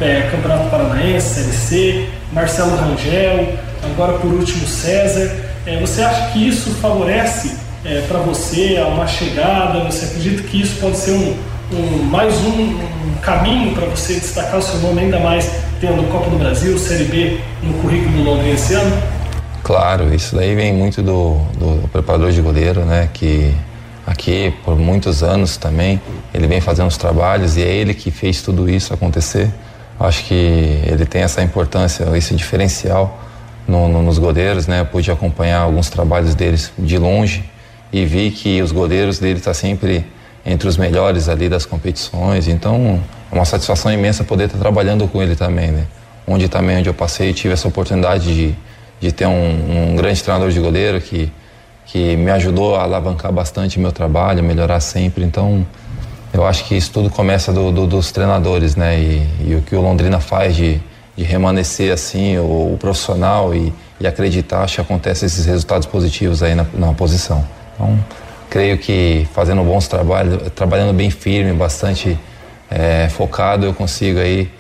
[0.01, 5.35] é, Campeonato Paranaense, Série C, Marcelo Rangel, agora por último César.
[5.65, 7.57] É, você acha que isso favorece
[7.89, 9.81] é, para você uma chegada?
[9.85, 11.37] Você acredita que isso pode ser um,
[11.73, 16.29] um mais um, um caminho para você destacar o seu nome ainda mais tendo Copa
[16.29, 19.03] do Brasil, Série B no currículo do Londrina esse ano?
[19.63, 23.09] Claro, isso daí vem muito do, do preparador de goleiro, né?
[23.13, 23.55] Que
[24.07, 26.01] aqui por muitos anos também
[26.35, 29.49] ele vem fazendo os trabalhos e é ele que fez tudo isso acontecer.
[29.99, 30.35] Acho que
[30.87, 33.19] ele tem essa importância, esse diferencial
[33.67, 34.81] no, no, nos goleiros, né?
[34.81, 37.45] Eu pude acompanhar alguns trabalhos deles de longe
[37.93, 40.05] e vi que os goleiros dele estão tá sempre
[40.45, 42.49] entre os melhores ali das competições.
[42.49, 45.87] Então, é uma satisfação imensa poder estar trabalhando com ele também, né?
[46.27, 48.55] Onde também onde eu passei tive essa oportunidade de,
[49.01, 51.31] de ter um, um grande treinador de goleiro que
[51.89, 55.25] que me ajudou a alavancar bastante meu trabalho, melhorar sempre.
[55.25, 55.67] Então,
[56.33, 59.01] eu acho que isso tudo começa do, do, dos treinadores, né?
[59.01, 60.81] E, e, o que o Londrina faz de,
[61.17, 66.43] de remanescer assim, o, o profissional e, e, acreditar, acho que acontece esses resultados positivos
[66.43, 67.43] aí na, na posição.
[67.79, 67.97] Então,
[68.51, 72.19] creio que fazendo bons trabalhos, trabalhando bem firme, bastante
[72.69, 74.51] é, focado, eu consigo aí,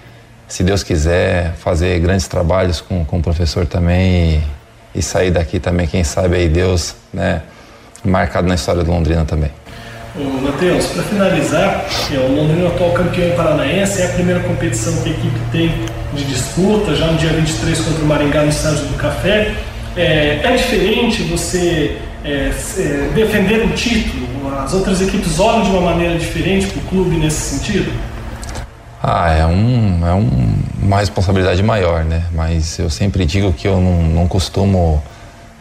[0.46, 4.42] se Deus quiser, fazer grandes trabalhos com, com o professor também
[4.94, 7.42] e, e sair daqui também, quem sabe aí Deus, né?
[8.04, 9.50] Marcado na história do Londrina também.
[10.14, 15.12] Matheus, para finalizar, é, o Londrina atual campeão paranaense é a primeira competição que a
[15.12, 15.74] equipe tem
[16.14, 19.54] de disputa, já no dia 23 contra o Maringá no estádio do Café.
[19.96, 24.26] É, é diferente você é, é, defender o título?
[24.58, 27.92] As outras equipes olham de uma maneira diferente para o clube nesse sentido?
[29.02, 32.24] Ah, é, um, é um, uma responsabilidade maior, né?
[32.32, 35.02] Mas eu sempre digo que eu não, não costumo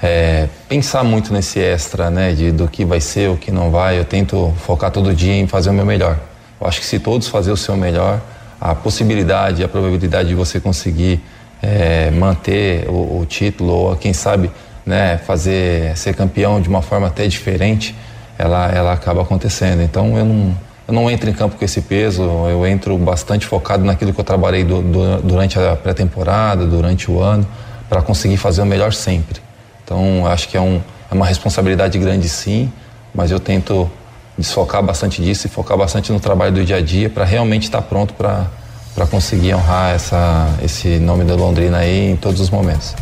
[0.01, 3.99] é, pensar muito nesse extra, né, de, do que vai ser, o que não vai.
[3.99, 6.19] Eu tento focar todo dia em fazer o meu melhor.
[6.59, 8.19] Eu acho que se todos fazerem o seu melhor,
[8.59, 11.21] a possibilidade, a probabilidade de você conseguir
[11.61, 14.51] é, manter o, o, título ou quem sabe,
[14.87, 17.93] né, fazer ser campeão de uma forma até diferente,
[18.37, 19.81] ela, ela acaba acontecendo.
[19.81, 23.83] Então eu não, eu não entro em campo com esse peso, eu entro bastante focado
[23.83, 27.45] naquilo que eu trabalhei do, do, durante a pré-temporada, durante o ano,
[27.89, 29.41] para conseguir fazer o melhor sempre.
[29.83, 32.71] Então, acho que é, um, é uma responsabilidade grande sim,
[33.13, 33.89] mas eu tento
[34.37, 37.81] desfocar bastante disso e focar bastante no trabalho do dia a dia para realmente estar
[37.81, 42.95] tá pronto para conseguir honrar essa, esse nome da Londrina aí em todos os momentos.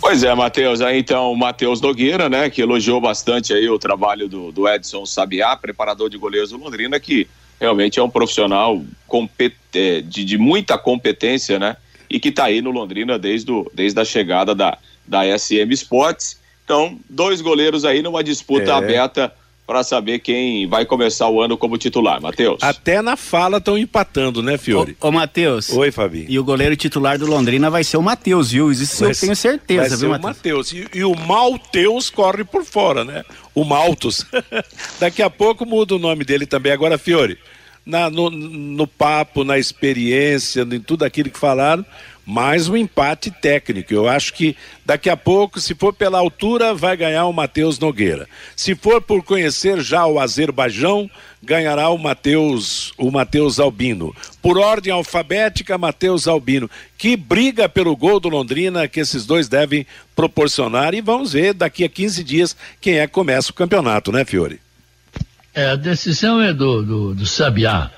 [0.00, 4.28] Pois é, Matheus, aí então o Matheus Nogueira, né, que elogiou bastante aí o trabalho
[4.28, 7.28] do, do Edson Sabiá, preparador de goleiros do Londrina, que
[7.60, 8.82] realmente é um profissional
[9.74, 11.76] é, de, de muita competência, né,
[12.10, 16.40] e que está aí no Londrina desde, o, desde a chegada da, da SM Sports.
[16.64, 18.74] Então, dois goleiros aí numa disputa é.
[18.74, 19.32] aberta
[19.72, 22.62] para saber quem vai começar o ano como titular, Matheus.
[22.62, 24.94] Até na fala estão empatando, né, Fiore?
[25.00, 25.70] Ô, ô Matheus.
[25.70, 26.26] Oi, Fabi.
[26.28, 28.70] E o goleiro titular do Londrina vai ser o Matheus, viu?
[28.70, 30.24] Isso vai eu tenho certeza, vai viu, Matheus?
[30.24, 30.72] o Matheus.
[30.74, 33.24] E, e, o Malteus corre por fora, né?
[33.54, 34.26] O Maltos.
[35.00, 36.70] Daqui a pouco muda o nome dele também.
[36.70, 37.38] Agora, Fiore,
[37.86, 41.82] na, no, no papo, na experiência, em tudo aquilo que falaram,
[42.24, 43.92] mais um empate técnico.
[43.92, 44.56] Eu acho que
[44.86, 48.28] daqui a pouco, se for pela altura, vai ganhar o Matheus Nogueira.
[48.54, 51.10] Se for por conhecer já o Azerbaijão,
[51.42, 54.14] ganhará o Matheus o Matheus Albino.
[54.40, 56.70] Por ordem alfabética, Matheus Albino.
[56.96, 61.82] Que briga pelo gol do Londrina que esses dois devem proporcionar e vamos ver daqui
[61.84, 64.60] a 15 dias quem é que começa o campeonato, né, Fiore?
[65.54, 67.90] É, a decisão é do, do, do Sabiá.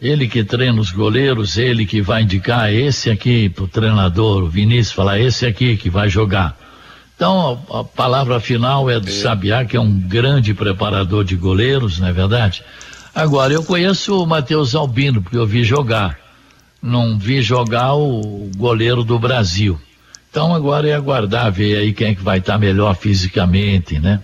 [0.00, 4.48] Ele que treina os goleiros, ele que vai indicar esse aqui para o treinador, o
[4.48, 6.56] Vinícius falar esse aqui que vai jogar.
[7.16, 9.12] Então a, a palavra final é do é.
[9.12, 12.62] Sabiá, que é um grande preparador de goleiros, não é verdade?
[13.14, 16.18] Agora, eu conheço o Matheus Albino, porque eu vi jogar.
[16.82, 19.80] Não vi jogar o goleiro do Brasil.
[20.30, 24.20] Então agora é aguardar, ver aí quem é que vai estar melhor fisicamente, né?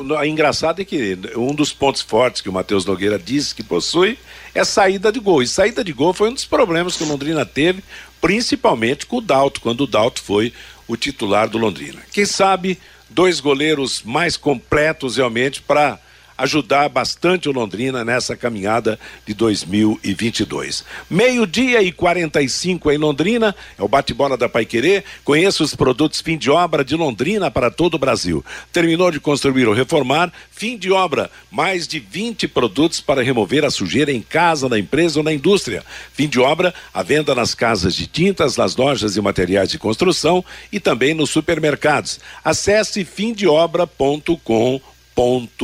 [0.00, 4.18] O engraçado é que um dos pontos fortes que o Matheus Nogueira disse que possui
[4.54, 5.42] é saída de gol.
[5.42, 7.84] E saída de gol foi um dos problemas que o Londrina teve,
[8.20, 10.52] principalmente com o Dalto, quando o Dalto foi
[10.88, 12.00] o titular do Londrina.
[12.12, 12.78] Quem sabe
[13.08, 15.98] dois goleiros mais completos realmente para
[16.40, 20.84] ajudar bastante o Londrina nessa caminhada de 2022.
[21.08, 25.04] Meio-dia e 45 em Londrina, é o bate-bola da Paiquerê.
[25.22, 28.44] Conheça os produtos fim de obra de Londrina para todo o Brasil.
[28.72, 31.30] Terminou de construir ou reformar, fim de obra.
[31.50, 35.84] Mais de 20 produtos para remover a sujeira em casa, na empresa ou na indústria.
[36.14, 40.42] Fim de obra, a venda nas casas de tintas, nas lojas e materiais de construção
[40.72, 42.18] e também nos supermercados.
[42.42, 44.99] Acesse fimdeobra.com.br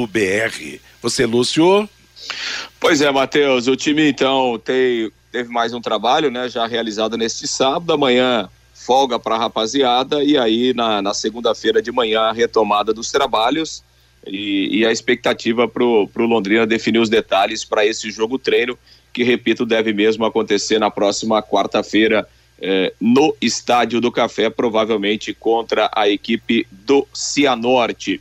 [0.06, 1.88] br Você, Lúcio?
[2.78, 7.48] Pois é, Matheus, o time então tem, teve mais um trabalho, né, já realizado neste
[7.48, 12.92] sábado, amanhã folga para a rapaziada e aí na, na segunda-feira de manhã a retomada
[12.92, 13.82] dos trabalhos
[14.26, 18.78] e, e a expectativa para o Londrina definir os detalhes para esse jogo treino
[19.12, 22.28] que, repito, deve mesmo acontecer na próxima quarta-feira
[22.60, 28.20] eh, no Estádio do Café, provavelmente contra a equipe do Cianorte.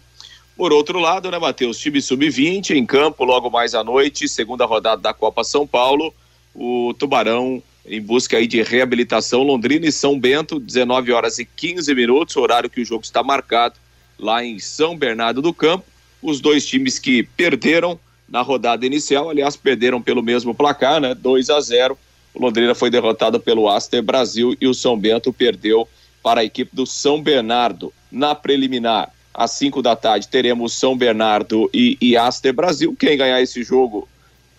[0.55, 1.77] Por outro lado, né, Matheus?
[1.77, 6.13] Time sub-20 em campo logo mais à noite, segunda rodada da Copa São Paulo.
[6.53, 9.43] O Tubarão em busca aí de reabilitação.
[9.43, 13.75] Londrina e São Bento, 19 horas e 15 minutos, horário que o jogo está marcado
[14.17, 15.85] lá em São Bernardo do Campo.
[16.21, 21.13] Os dois times que perderam na rodada inicial, aliás, perderam pelo mesmo placar, né?
[21.13, 21.97] 2 a 0.
[22.33, 25.85] O Londrina foi derrotado pelo Aster Brasil e o São Bento perdeu
[26.23, 31.69] para a equipe do São Bernardo na preliminar às 5 da tarde, teremos São Bernardo
[31.73, 32.95] e, e Aster Brasil.
[32.97, 34.07] Quem ganhar esse jogo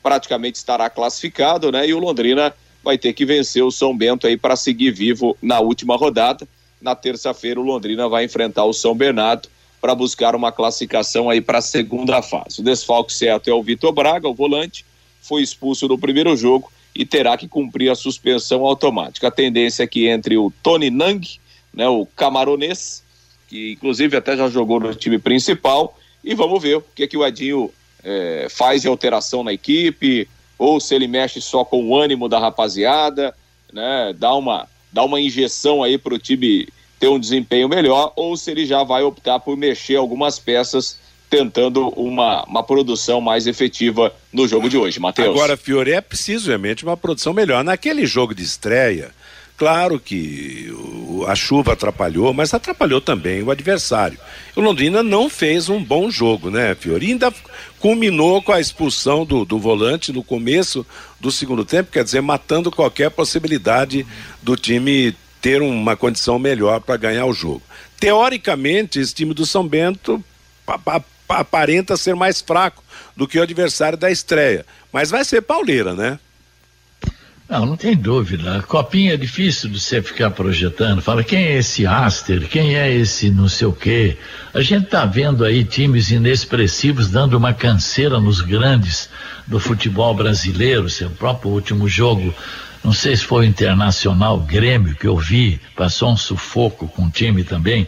[0.03, 1.89] praticamente estará classificado, né?
[1.89, 2.55] E o Londrina
[2.85, 6.47] vai ter que vencer o São Bento aí para seguir vivo na última rodada.
[6.81, 9.49] Na terça-feira, o Londrina vai enfrentar o São Bernardo
[9.81, 12.61] para buscar uma classificação aí para a segunda fase.
[12.61, 14.85] O desfalque certo é o Vitor Braga, o volante,
[15.20, 19.29] foi expulso no primeiro jogo e terá que cumprir a suspensão automática.
[19.29, 21.27] A tendência é que entre o Tony Nang,
[21.72, 23.03] né, o camaronês,
[23.49, 27.16] que inclusive até já jogou no time principal, e vamos ver o que, é que
[27.16, 27.70] o Edinho
[28.03, 30.28] é, faz de alteração na equipe,
[30.59, 33.34] ou se ele mexe só com o ânimo da rapaziada,
[33.72, 36.68] né, dá uma, dá uma injeção aí para o time
[36.99, 41.88] ter um desempenho melhor, ou se ele já vai optar por mexer algumas peças tentando
[41.90, 45.28] uma, uma produção mais efetiva no jogo de hoje, Matheus.
[45.28, 47.64] Agora, Fiore, é preciso realmente uma produção melhor.
[47.64, 49.11] Naquele jogo de estreia,
[49.57, 50.70] Claro que
[51.26, 54.18] a chuva atrapalhou, mas atrapalhou também o adversário.
[54.54, 57.12] O Londrina não fez um bom jogo, né, Fiori?
[57.12, 57.32] Ainda
[57.80, 60.86] culminou com a expulsão do, do volante no começo
[61.18, 64.07] do segundo tempo, quer dizer, matando qualquer possibilidade
[64.42, 67.62] do time ter uma condição melhor para ganhar o jogo.
[67.98, 70.22] Teoricamente, esse time do São Bento
[71.28, 72.84] aparenta ser mais fraco
[73.16, 76.18] do que o adversário da estreia, mas vai ser pauleira, né?
[77.49, 78.61] Não, não tem dúvida.
[78.66, 81.01] Copinha é difícil de você ficar projetando.
[81.01, 82.49] Fala, quem é esse Aster?
[82.49, 84.16] Quem é esse não sei o quê?
[84.53, 89.09] A gente tá vendo aí times inexpressivos dando uma canseira nos grandes
[89.47, 90.90] do futebol brasileiro.
[90.90, 92.34] Seu próprio último jogo,
[92.82, 97.11] não sei se foi o Internacional Grêmio que eu vi, passou um sufoco com o
[97.11, 97.86] time também.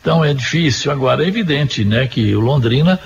[0.00, 0.90] Então é difícil.
[0.90, 2.98] Agora, é evidente, né, que o Londrina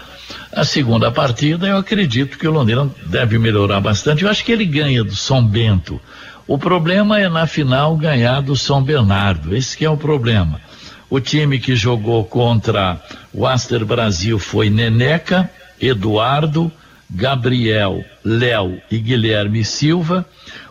[0.53, 4.25] a segunda partida, eu acredito que o Londrina deve melhorar bastante.
[4.25, 6.01] Eu acho que ele ganha do São Bento.
[6.47, 9.55] O problema é na final ganhar do São Bernardo.
[9.55, 10.61] Esse que é o problema.
[11.09, 13.01] O time que jogou contra
[13.33, 15.51] o Aster Brasil foi Neneca,
[15.81, 16.71] Eduardo,
[17.09, 20.27] Gabriel, Léo e Guilherme Silva.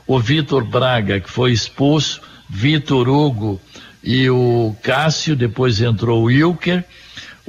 [0.05, 3.59] O Vitor Braga, que foi expulso, Vitor Hugo
[4.03, 6.83] e o Cássio, depois entrou o Wilker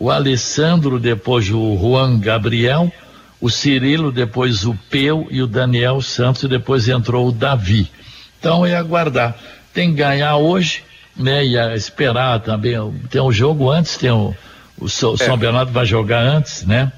[0.00, 2.90] o Alessandro, depois o Juan Gabriel,
[3.38, 7.90] o Cirilo, depois o Peu e o Daniel Santos, e depois entrou o Davi.
[8.38, 9.36] Então é aguardar.
[9.74, 10.82] tem que ganhar hoje,
[11.14, 11.44] né?
[11.44, 12.74] E esperar também.
[13.10, 14.34] Tem um jogo antes, tem o,
[14.78, 15.36] o São é.
[15.36, 16.90] Bernardo vai jogar antes, né?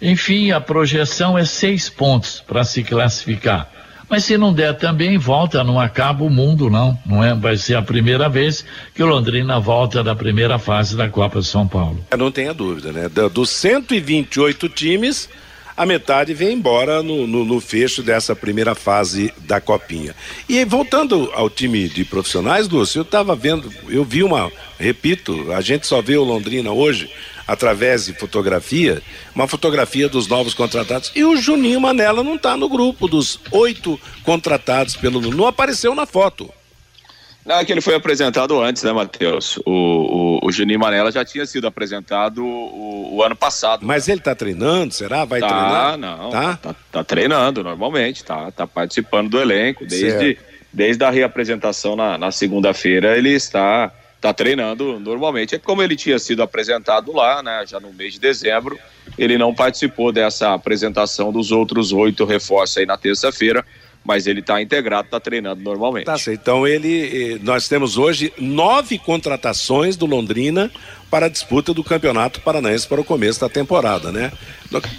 [0.00, 3.68] Enfim, a projeção é seis pontos para se classificar.
[4.08, 6.96] Mas se não der também, volta, não acaba o mundo, não.
[7.04, 7.34] Não é?
[7.34, 11.46] Vai ser a primeira vez que o Londrina volta da primeira fase da Copa de
[11.46, 11.98] São Paulo.
[12.16, 13.08] Não tenha dúvida, né?
[13.08, 15.28] Dos 128 times,
[15.76, 20.14] a metade vem embora no, no, no, fecho dessa primeira fase da Copinha.
[20.48, 25.60] E voltando ao time de profissionais, Lúcio, eu estava vendo, eu vi uma, repito, a
[25.60, 27.10] gente só vê o Londrina hoje
[27.46, 29.02] através de fotografia,
[29.34, 31.12] uma fotografia dos novos contratados.
[31.14, 35.20] E o Juninho Manela não está no grupo dos oito contratados pelo.
[35.20, 36.50] Não apareceu na foto.
[37.46, 39.56] Não, é que ele foi apresentado antes, né, Matheus?
[39.58, 43.86] O, o, o, Juninho Manela já tinha sido apresentado o, o ano passado.
[43.86, 44.14] Mas né?
[44.14, 45.24] ele está treinando, será?
[45.24, 45.96] Vai tá, treinar?
[45.96, 46.56] Não, tá?
[46.56, 50.36] Tá, tá treinando normalmente, tá, tá participando do elenco desde,
[50.72, 53.16] desde a reapresentação na, na segunda-feira.
[53.16, 55.54] Ele está está treinando normalmente.
[55.54, 57.64] É como ele tinha sido apresentado lá, né?
[57.66, 58.78] Já no mês de dezembro,
[59.16, 63.64] ele não participou dessa apresentação dos outros oito reforços aí na terça-feira,
[64.06, 66.04] mas ele está integrado, está treinando normalmente.
[66.04, 66.16] Tá.
[66.28, 70.70] Então ele, eh, nós temos hoje nove contratações do Londrina
[71.10, 74.32] para a disputa do Campeonato Paranaense para o começo da temporada, né?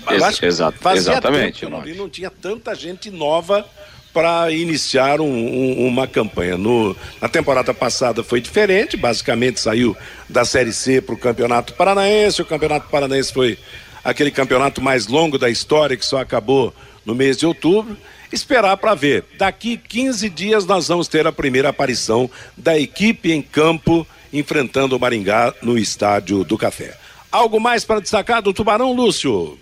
[0.09, 1.61] Ex exato, exatamente.
[1.61, 3.65] Tempo, não, não tinha tanta gente nova
[4.13, 6.57] para iniciar um, um, uma campanha.
[6.57, 9.95] No, na temporada passada foi diferente, basicamente saiu
[10.27, 12.41] da Série C para o Campeonato Paranaense.
[12.41, 13.57] O Campeonato Paranaense foi
[14.03, 16.73] aquele campeonato mais longo da história que só acabou
[17.05, 17.95] no mês de outubro.
[18.31, 19.25] Esperar para ver.
[19.37, 24.99] Daqui 15 dias nós vamos ter a primeira aparição da equipe em campo enfrentando o
[24.99, 26.97] Maringá no Estádio do Café.
[27.31, 29.57] Algo mais para destacar do Tubarão, Lúcio?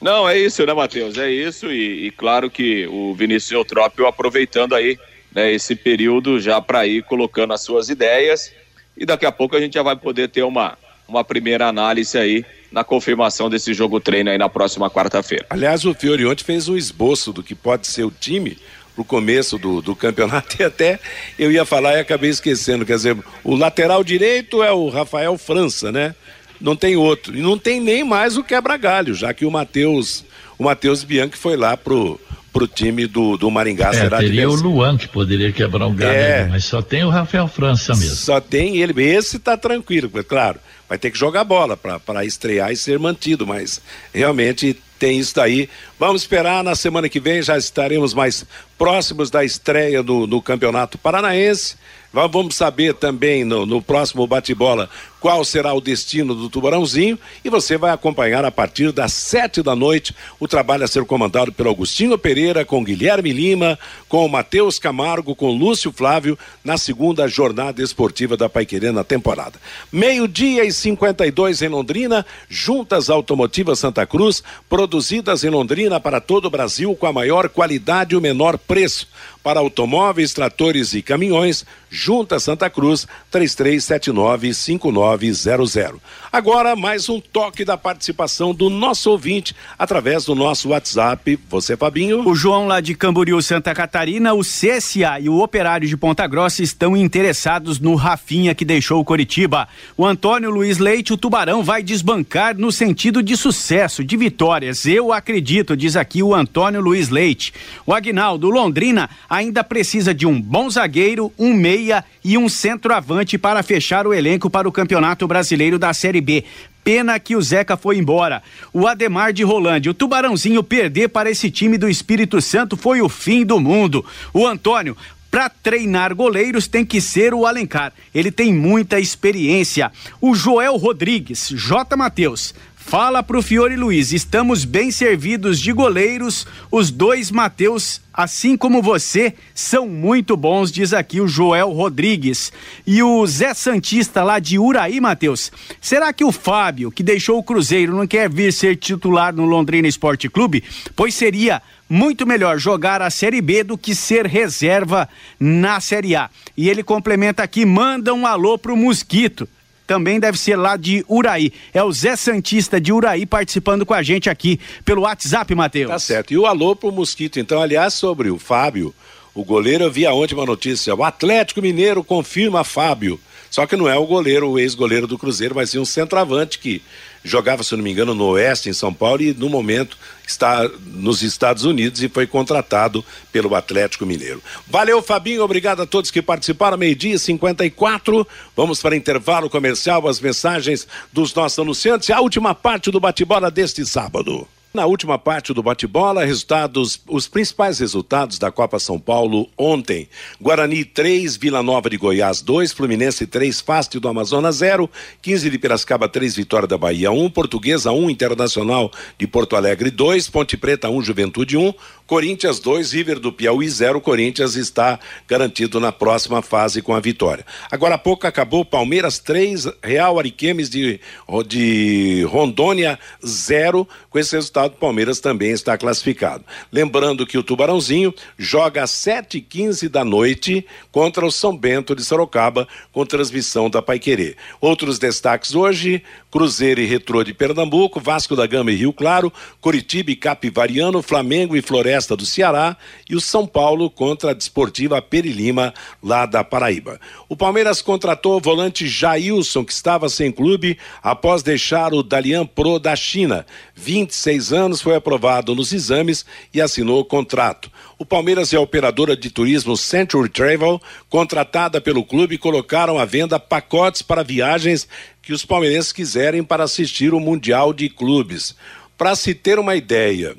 [0.00, 1.16] Não, é isso, né, Matheus?
[1.16, 4.98] É isso, e, e claro que o Vinícius Eutrópio aproveitando aí
[5.34, 8.52] né, esse período já para ir colocando as suas ideias,
[8.96, 10.76] e daqui a pouco a gente já vai poder ter uma,
[11.08, 15.46] uma primeira análise aí na confirmação desse jogo treino aí na próxima quarta-feira.
[15.48, 18.58] Aliás, o Fiori ontem fez um esboço do que pode ser o time
[18.94, 20.98] pro começo do, do campeonato e até
[21.38, 25.92] eu ia falar e acabei esquecendo, quer dizer, o lateral direito é o Rafael França,
[25.92, 26.14] né?
[26.60, 27.36] não tem outro.
[27.36, 30.24] E não tem nem mais o quebra-galho, já que o Matheus
[30.58, 32.18] o Matheus Bianchi foi lá pro
[32.56, 33.90] pro time do, do Maringá.
[33.90, 37.10] É, será teria o Luan que poderia quebrar um galho, é, mas só tem o
[37.10, 38.16] Rafael França mesmo.
[38.16, 42.76] Só tem ele, esse tá tranquilo, claro, vai ter que jogar bola para estrear e
[42.76, 43.80] ser mantido, mas
[44.12, 45.68] realmente tem isso daí.
[45.98, 48.44] Vamos esperar na semana que vem, já estaremos mais
[48.76, 51.76] próximos da estreia do, do Campeonato Paranaense.
[52.12, 54.88] Vamos saber também no, no próximo bate-bola
[55.20, 59.74] qual será o destino do Tubarãozinho e você vai acompanhar a partir das sete da
[59.74, 63.78] noite o trabalho a ser comandado pelo Agostinho Pereira, com Guilherme Lima,
[64.08, 69.58] com Matheus Camargo, com Lúcio Flávio, na segunda jornada esportiva da Paiquerê na temporada.
[69.90, 76.50] Meio-dia e 52 em Londrina, juntas automotivas Santa Cruz, produzidas em Londrina para todo o
[76.50, 79.06] Brasil com a maior qualidade e o menor preço.
[79.46, 86.00] Para automóveis, tratores e caminhões, Junta Santa Cruz, 33795900.
[86.32, 91.38] Agora, mais um toque da participação do nosso ouvinte através do nosso WhatsApp.
[91.48, 92.28] Você, Fabinho?
[92.28, 96.64] O João lá de Camboriú, Santa Catarina, o CSA e o Operário de Ponta Grossa
[96.64, 99.68] estão interessados no Rafinha que deixou o Coritiba.
[99.96, 104.86] O Antônio Luiz Leite, o Tubarão, vai desbancar no sentido de sucesso, de vitórias.
[104.86, 107.54] Eu acredito, diz aqui o Antônio Luiz Leite.
[107.86, 113.62] O Agnaldo Londrina ainda precisa de um bom zagueiro, um meia e um centroavante para
[113.62, 116.42] fechar o elenco para o Campeonato Brasileiro da Série B.
[116.82, 118.42] Pena que o Zeca foi embora.
[118.72, 123.10] O Ademar de Rolândia, o Tubarãozinho perder para esse time do Espírito Santo foi o
[123.10, 124.04] fim do mundo.
[124.32, 124.96] O Antônio,
[125.30, 127.92] para treinar goleiros tem que ser o Alencar.
[128.14, 129.92] Ele tem muita experiência.
[130.18, 131.94] O Joel Rodrigues, J.
[131.94, 132.54] Matheus.
[132.86, 136.46] Fala pro Fiore Luiz, estamos bem servidos de goleiros.
[136.70, 142.52] Os dois Mateus, assim como você, são muito bons, diz aqui o Joel Rodrigues.
[142.86, 145.50] E o Zé Santista lá de Uraí, Mateus.
[145.80, 149.88] Será que o Fábio, que deixou o Cruzeiro, não quer vir ser titular no Londrina
[149.88, 150.62] Esporte Clube?
[150.94, 151.60] Pois seria
[151.90, 155.08] muito melhor jogar a Série B do que ser reserva
[155.40, 156.30] na Série A.
[156.56, 159.48] E ele complementa aqui, manda um alô pro Mosquito
[159.86, 161.52] também deve ser lá de Uraí.
[161.72, 165.90] É o Zé Santista de Uraí participando com a gente aqui pelo WhatsApp, Matheus.
[165.90, 166.32] Tá certo.
[166.32, 168.94] E o alô pro Mosquito, então, aliás, sobre o Fábio,
[169.34, 170.94] o goleiro, eu vi aonde uma notícia.
[170.94, 173.20] O Atlético Mineiro confirma Fábio.
[173.50, 176.82] Só que não é o goleiro, o ex-goleiro do Cruzeiro, mas sim um centroavante que
[177.22, 179.96] jogava, se não me engano, no Oeste, em São Paulo, e no momento
[180.26, 184.42] está nos Estados Unidos e foi contratado pelo Atlético Mineiro.
[184.66, 186.76] Valeu, Fabinho, obrigado a todos que participaram.
[186.76, 188.26] Meio-dia 54.
[188.56, 193.50] Vamos para intervalo comercial, as mensagens dos nossos anunciantes e a última parte do bate-bola
[193.50, 194.46] deste sábado.
[194.76, 200.06] Na última parte do bate-bola, resultados, os principais resultados da Copa São Paulo ontem.
[200.38, 204.90] Guarani 3, Vila Nova de Goiás 2, Fluminense 3, Fast do Amazonas 0,
[205.22, 210.28] 15 de Piracicaba 3, Vitória da Bahia 1, Portuguesa 1, Internacional de Porto Alegre 2,
[210.28, 211.72] Ponte Preta 1, Juventude 1,
[212.06, 214.00] Corinthians 2, River do Piauí 0.
[214.00, 217.44] Corinthians está garantido na próxima fase com a vitória.
[217.70, 221.00] Agora há pouco acabou Palmeiras 3, Real Ariquemes de,
[221.46, 223.88] de Rondônia 0.
[224.08, 226.44] Com esse resultado, Palmeiras também está classificado.
[226.70, 232.68] Lembrando que o Tubarãozinho joga às 7h15 da noite contra o São Bento de Sorocaba,
[232.92, 234.36] com transmissão da Paiquerê.
[234.60, 240.12] Outros destaques hoje: Cruzeiro e Retrô de Pernambuco, Vasco da Gama e Rio Claro, Curitiba
[240.12, 242.76] e Capivariano, Flamengo e Floresta Floresta do Ceará
[243.08, 245.72] e o São Paulo contra a Desportiva Perilima,
[246.02, 247.00] lá da Paraíba.
[247.28, 252.78] O Palmeiras contratou o volante Jailson, que estava sem clube após deixar o Dalian Pro
[252.78, 253.46] da China.
[253.74, 257.70] 26 anos, foi aprovado nos exames e assinou o contrato.
[257.98, 263.40] O Palmeiras e a operadora de turismo Century Travel, contratada pelo clube, colocaram à venda
[263.40, 264.86] pacotes para viagens
[265.22, 268.54] que os palmeirenses quiserem para assistir o Mundial de Clubes.
[268.98, 270.36] Para se ter uma ideia,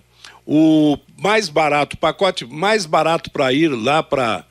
[0.47, 4.45] o mais barato, o pacote mais barato para ir lá para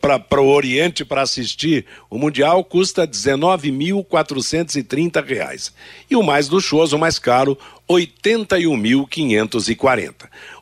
[0.00, 5.72] para o Oriente para assistir o Mundial custa R$ 19.430.
[6.08, 10.14] E o mais luxuoso, o mais caro, R$ 81.540.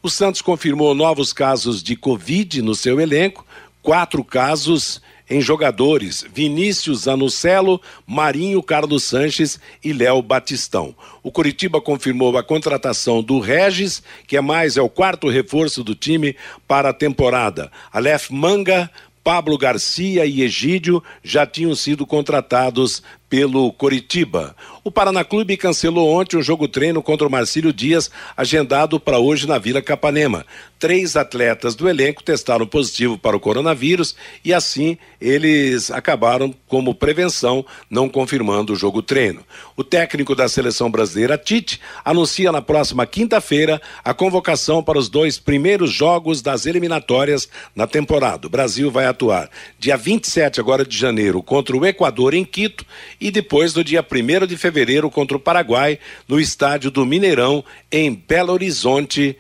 [0.03, 3.47] O Santos confirmou novos casos de Covid no seu elenco,
[3.81, 10.95] quatro casos em jogadores Vinícius Anucelo, Marinho Carlos Sanches e Léo Batistão.
[11.23, 15.95] O Curitiba confirmou a contratação do Regis, que é mais é o quarto reforço do
[15.95, 17.70] time para a temporada.
[17.93, 18.91] Aleph Manga,
[19.23, 23.03] Pablo Garcia e Egídio já tinham sido contratados
[23.33, 24.55] pelo Coritiba.
[24.85, 29.49] O Paraná Clube cancelou ontem um jogo treino contra o Marcílio Dias, agendado para hoje
[29.49, 30.45] na Vila Capanema.
[30.78, 37.64] Três atletas do elenco testaram positivo para o coronavírus e assim eles acabaram como prevenção,
[37.89, 39.43] não confirmando o jogo treino.
[39.76, 45.39] O técnico da seleção brasileira, Tite, anuncia na próxima quinta-feira a convocação para os dois
[45.39, 48.49] primeiros jogos das eliminatórias na temporada.
[48.49, 52.85] O Brasil vai atuar dia 27 agora de janeiro contra o Equador em Quito
[53.23, 58.12] e depois no dia 1 de fevereiro contra o Paraguai no estádio do Mineirão em
[58.12, 59.37] Belo Horizonte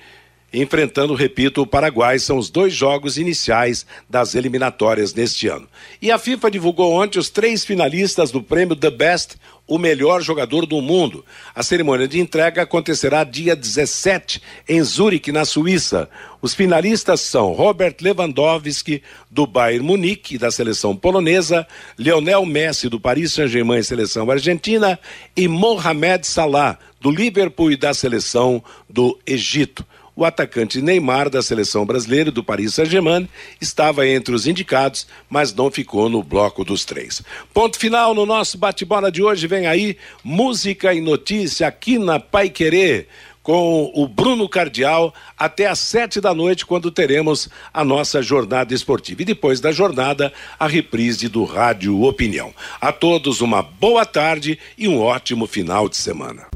[0.52, 2.18] enfrentando, repito, o Paraguai.
[2.18, 5.68] São os dois jogos iniciais das eliminatórias neste ano.
[6.00, 9.36] E a FIFA divulgou ontem os três finalistas do prêmio The Best,
[9.66, 11.24] o melhor jogador do mundo.
[11.54, 16.10] A cerimônia de entrega acontecerá dia 17 em Zurique, na Suíça.
[16.42, 23.32] Os finalistas são Robert Lewandowski, do Bayern Munique, da seleção polonesa, Lionel Messi, do Paris
[23.32, 24.98] Saint-Germain, seleção argentina,
[25.36, 29.86] e Mohamed Salah, do Liverpool e da seleção do Egito.
[30.14, 33.26] O atacante Neymar, da seleção brasileira do Paris Saint-Germain,
[33.58, 37.22] estava entre os indicados, mas não ficou no bloco dos três.
[37.54, 39.46] Ponto final no nosso bate-bola de hoje.
[39.46, 43.08] Vem aí música e notícia aqui na Pai Querer
[43.42, 49.22] com o Bruno Cardial até às sete da noite, quando teremos a nossa jornada esportiva.
[49.22, 52.54] E depois da jornada, a reprise do Rádio Opinião.
[52.80, 56.51] A todos uma boa tarde e um ótimo final de semana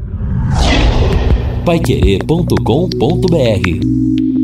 [1.67, 4.36] paiquerê.com.br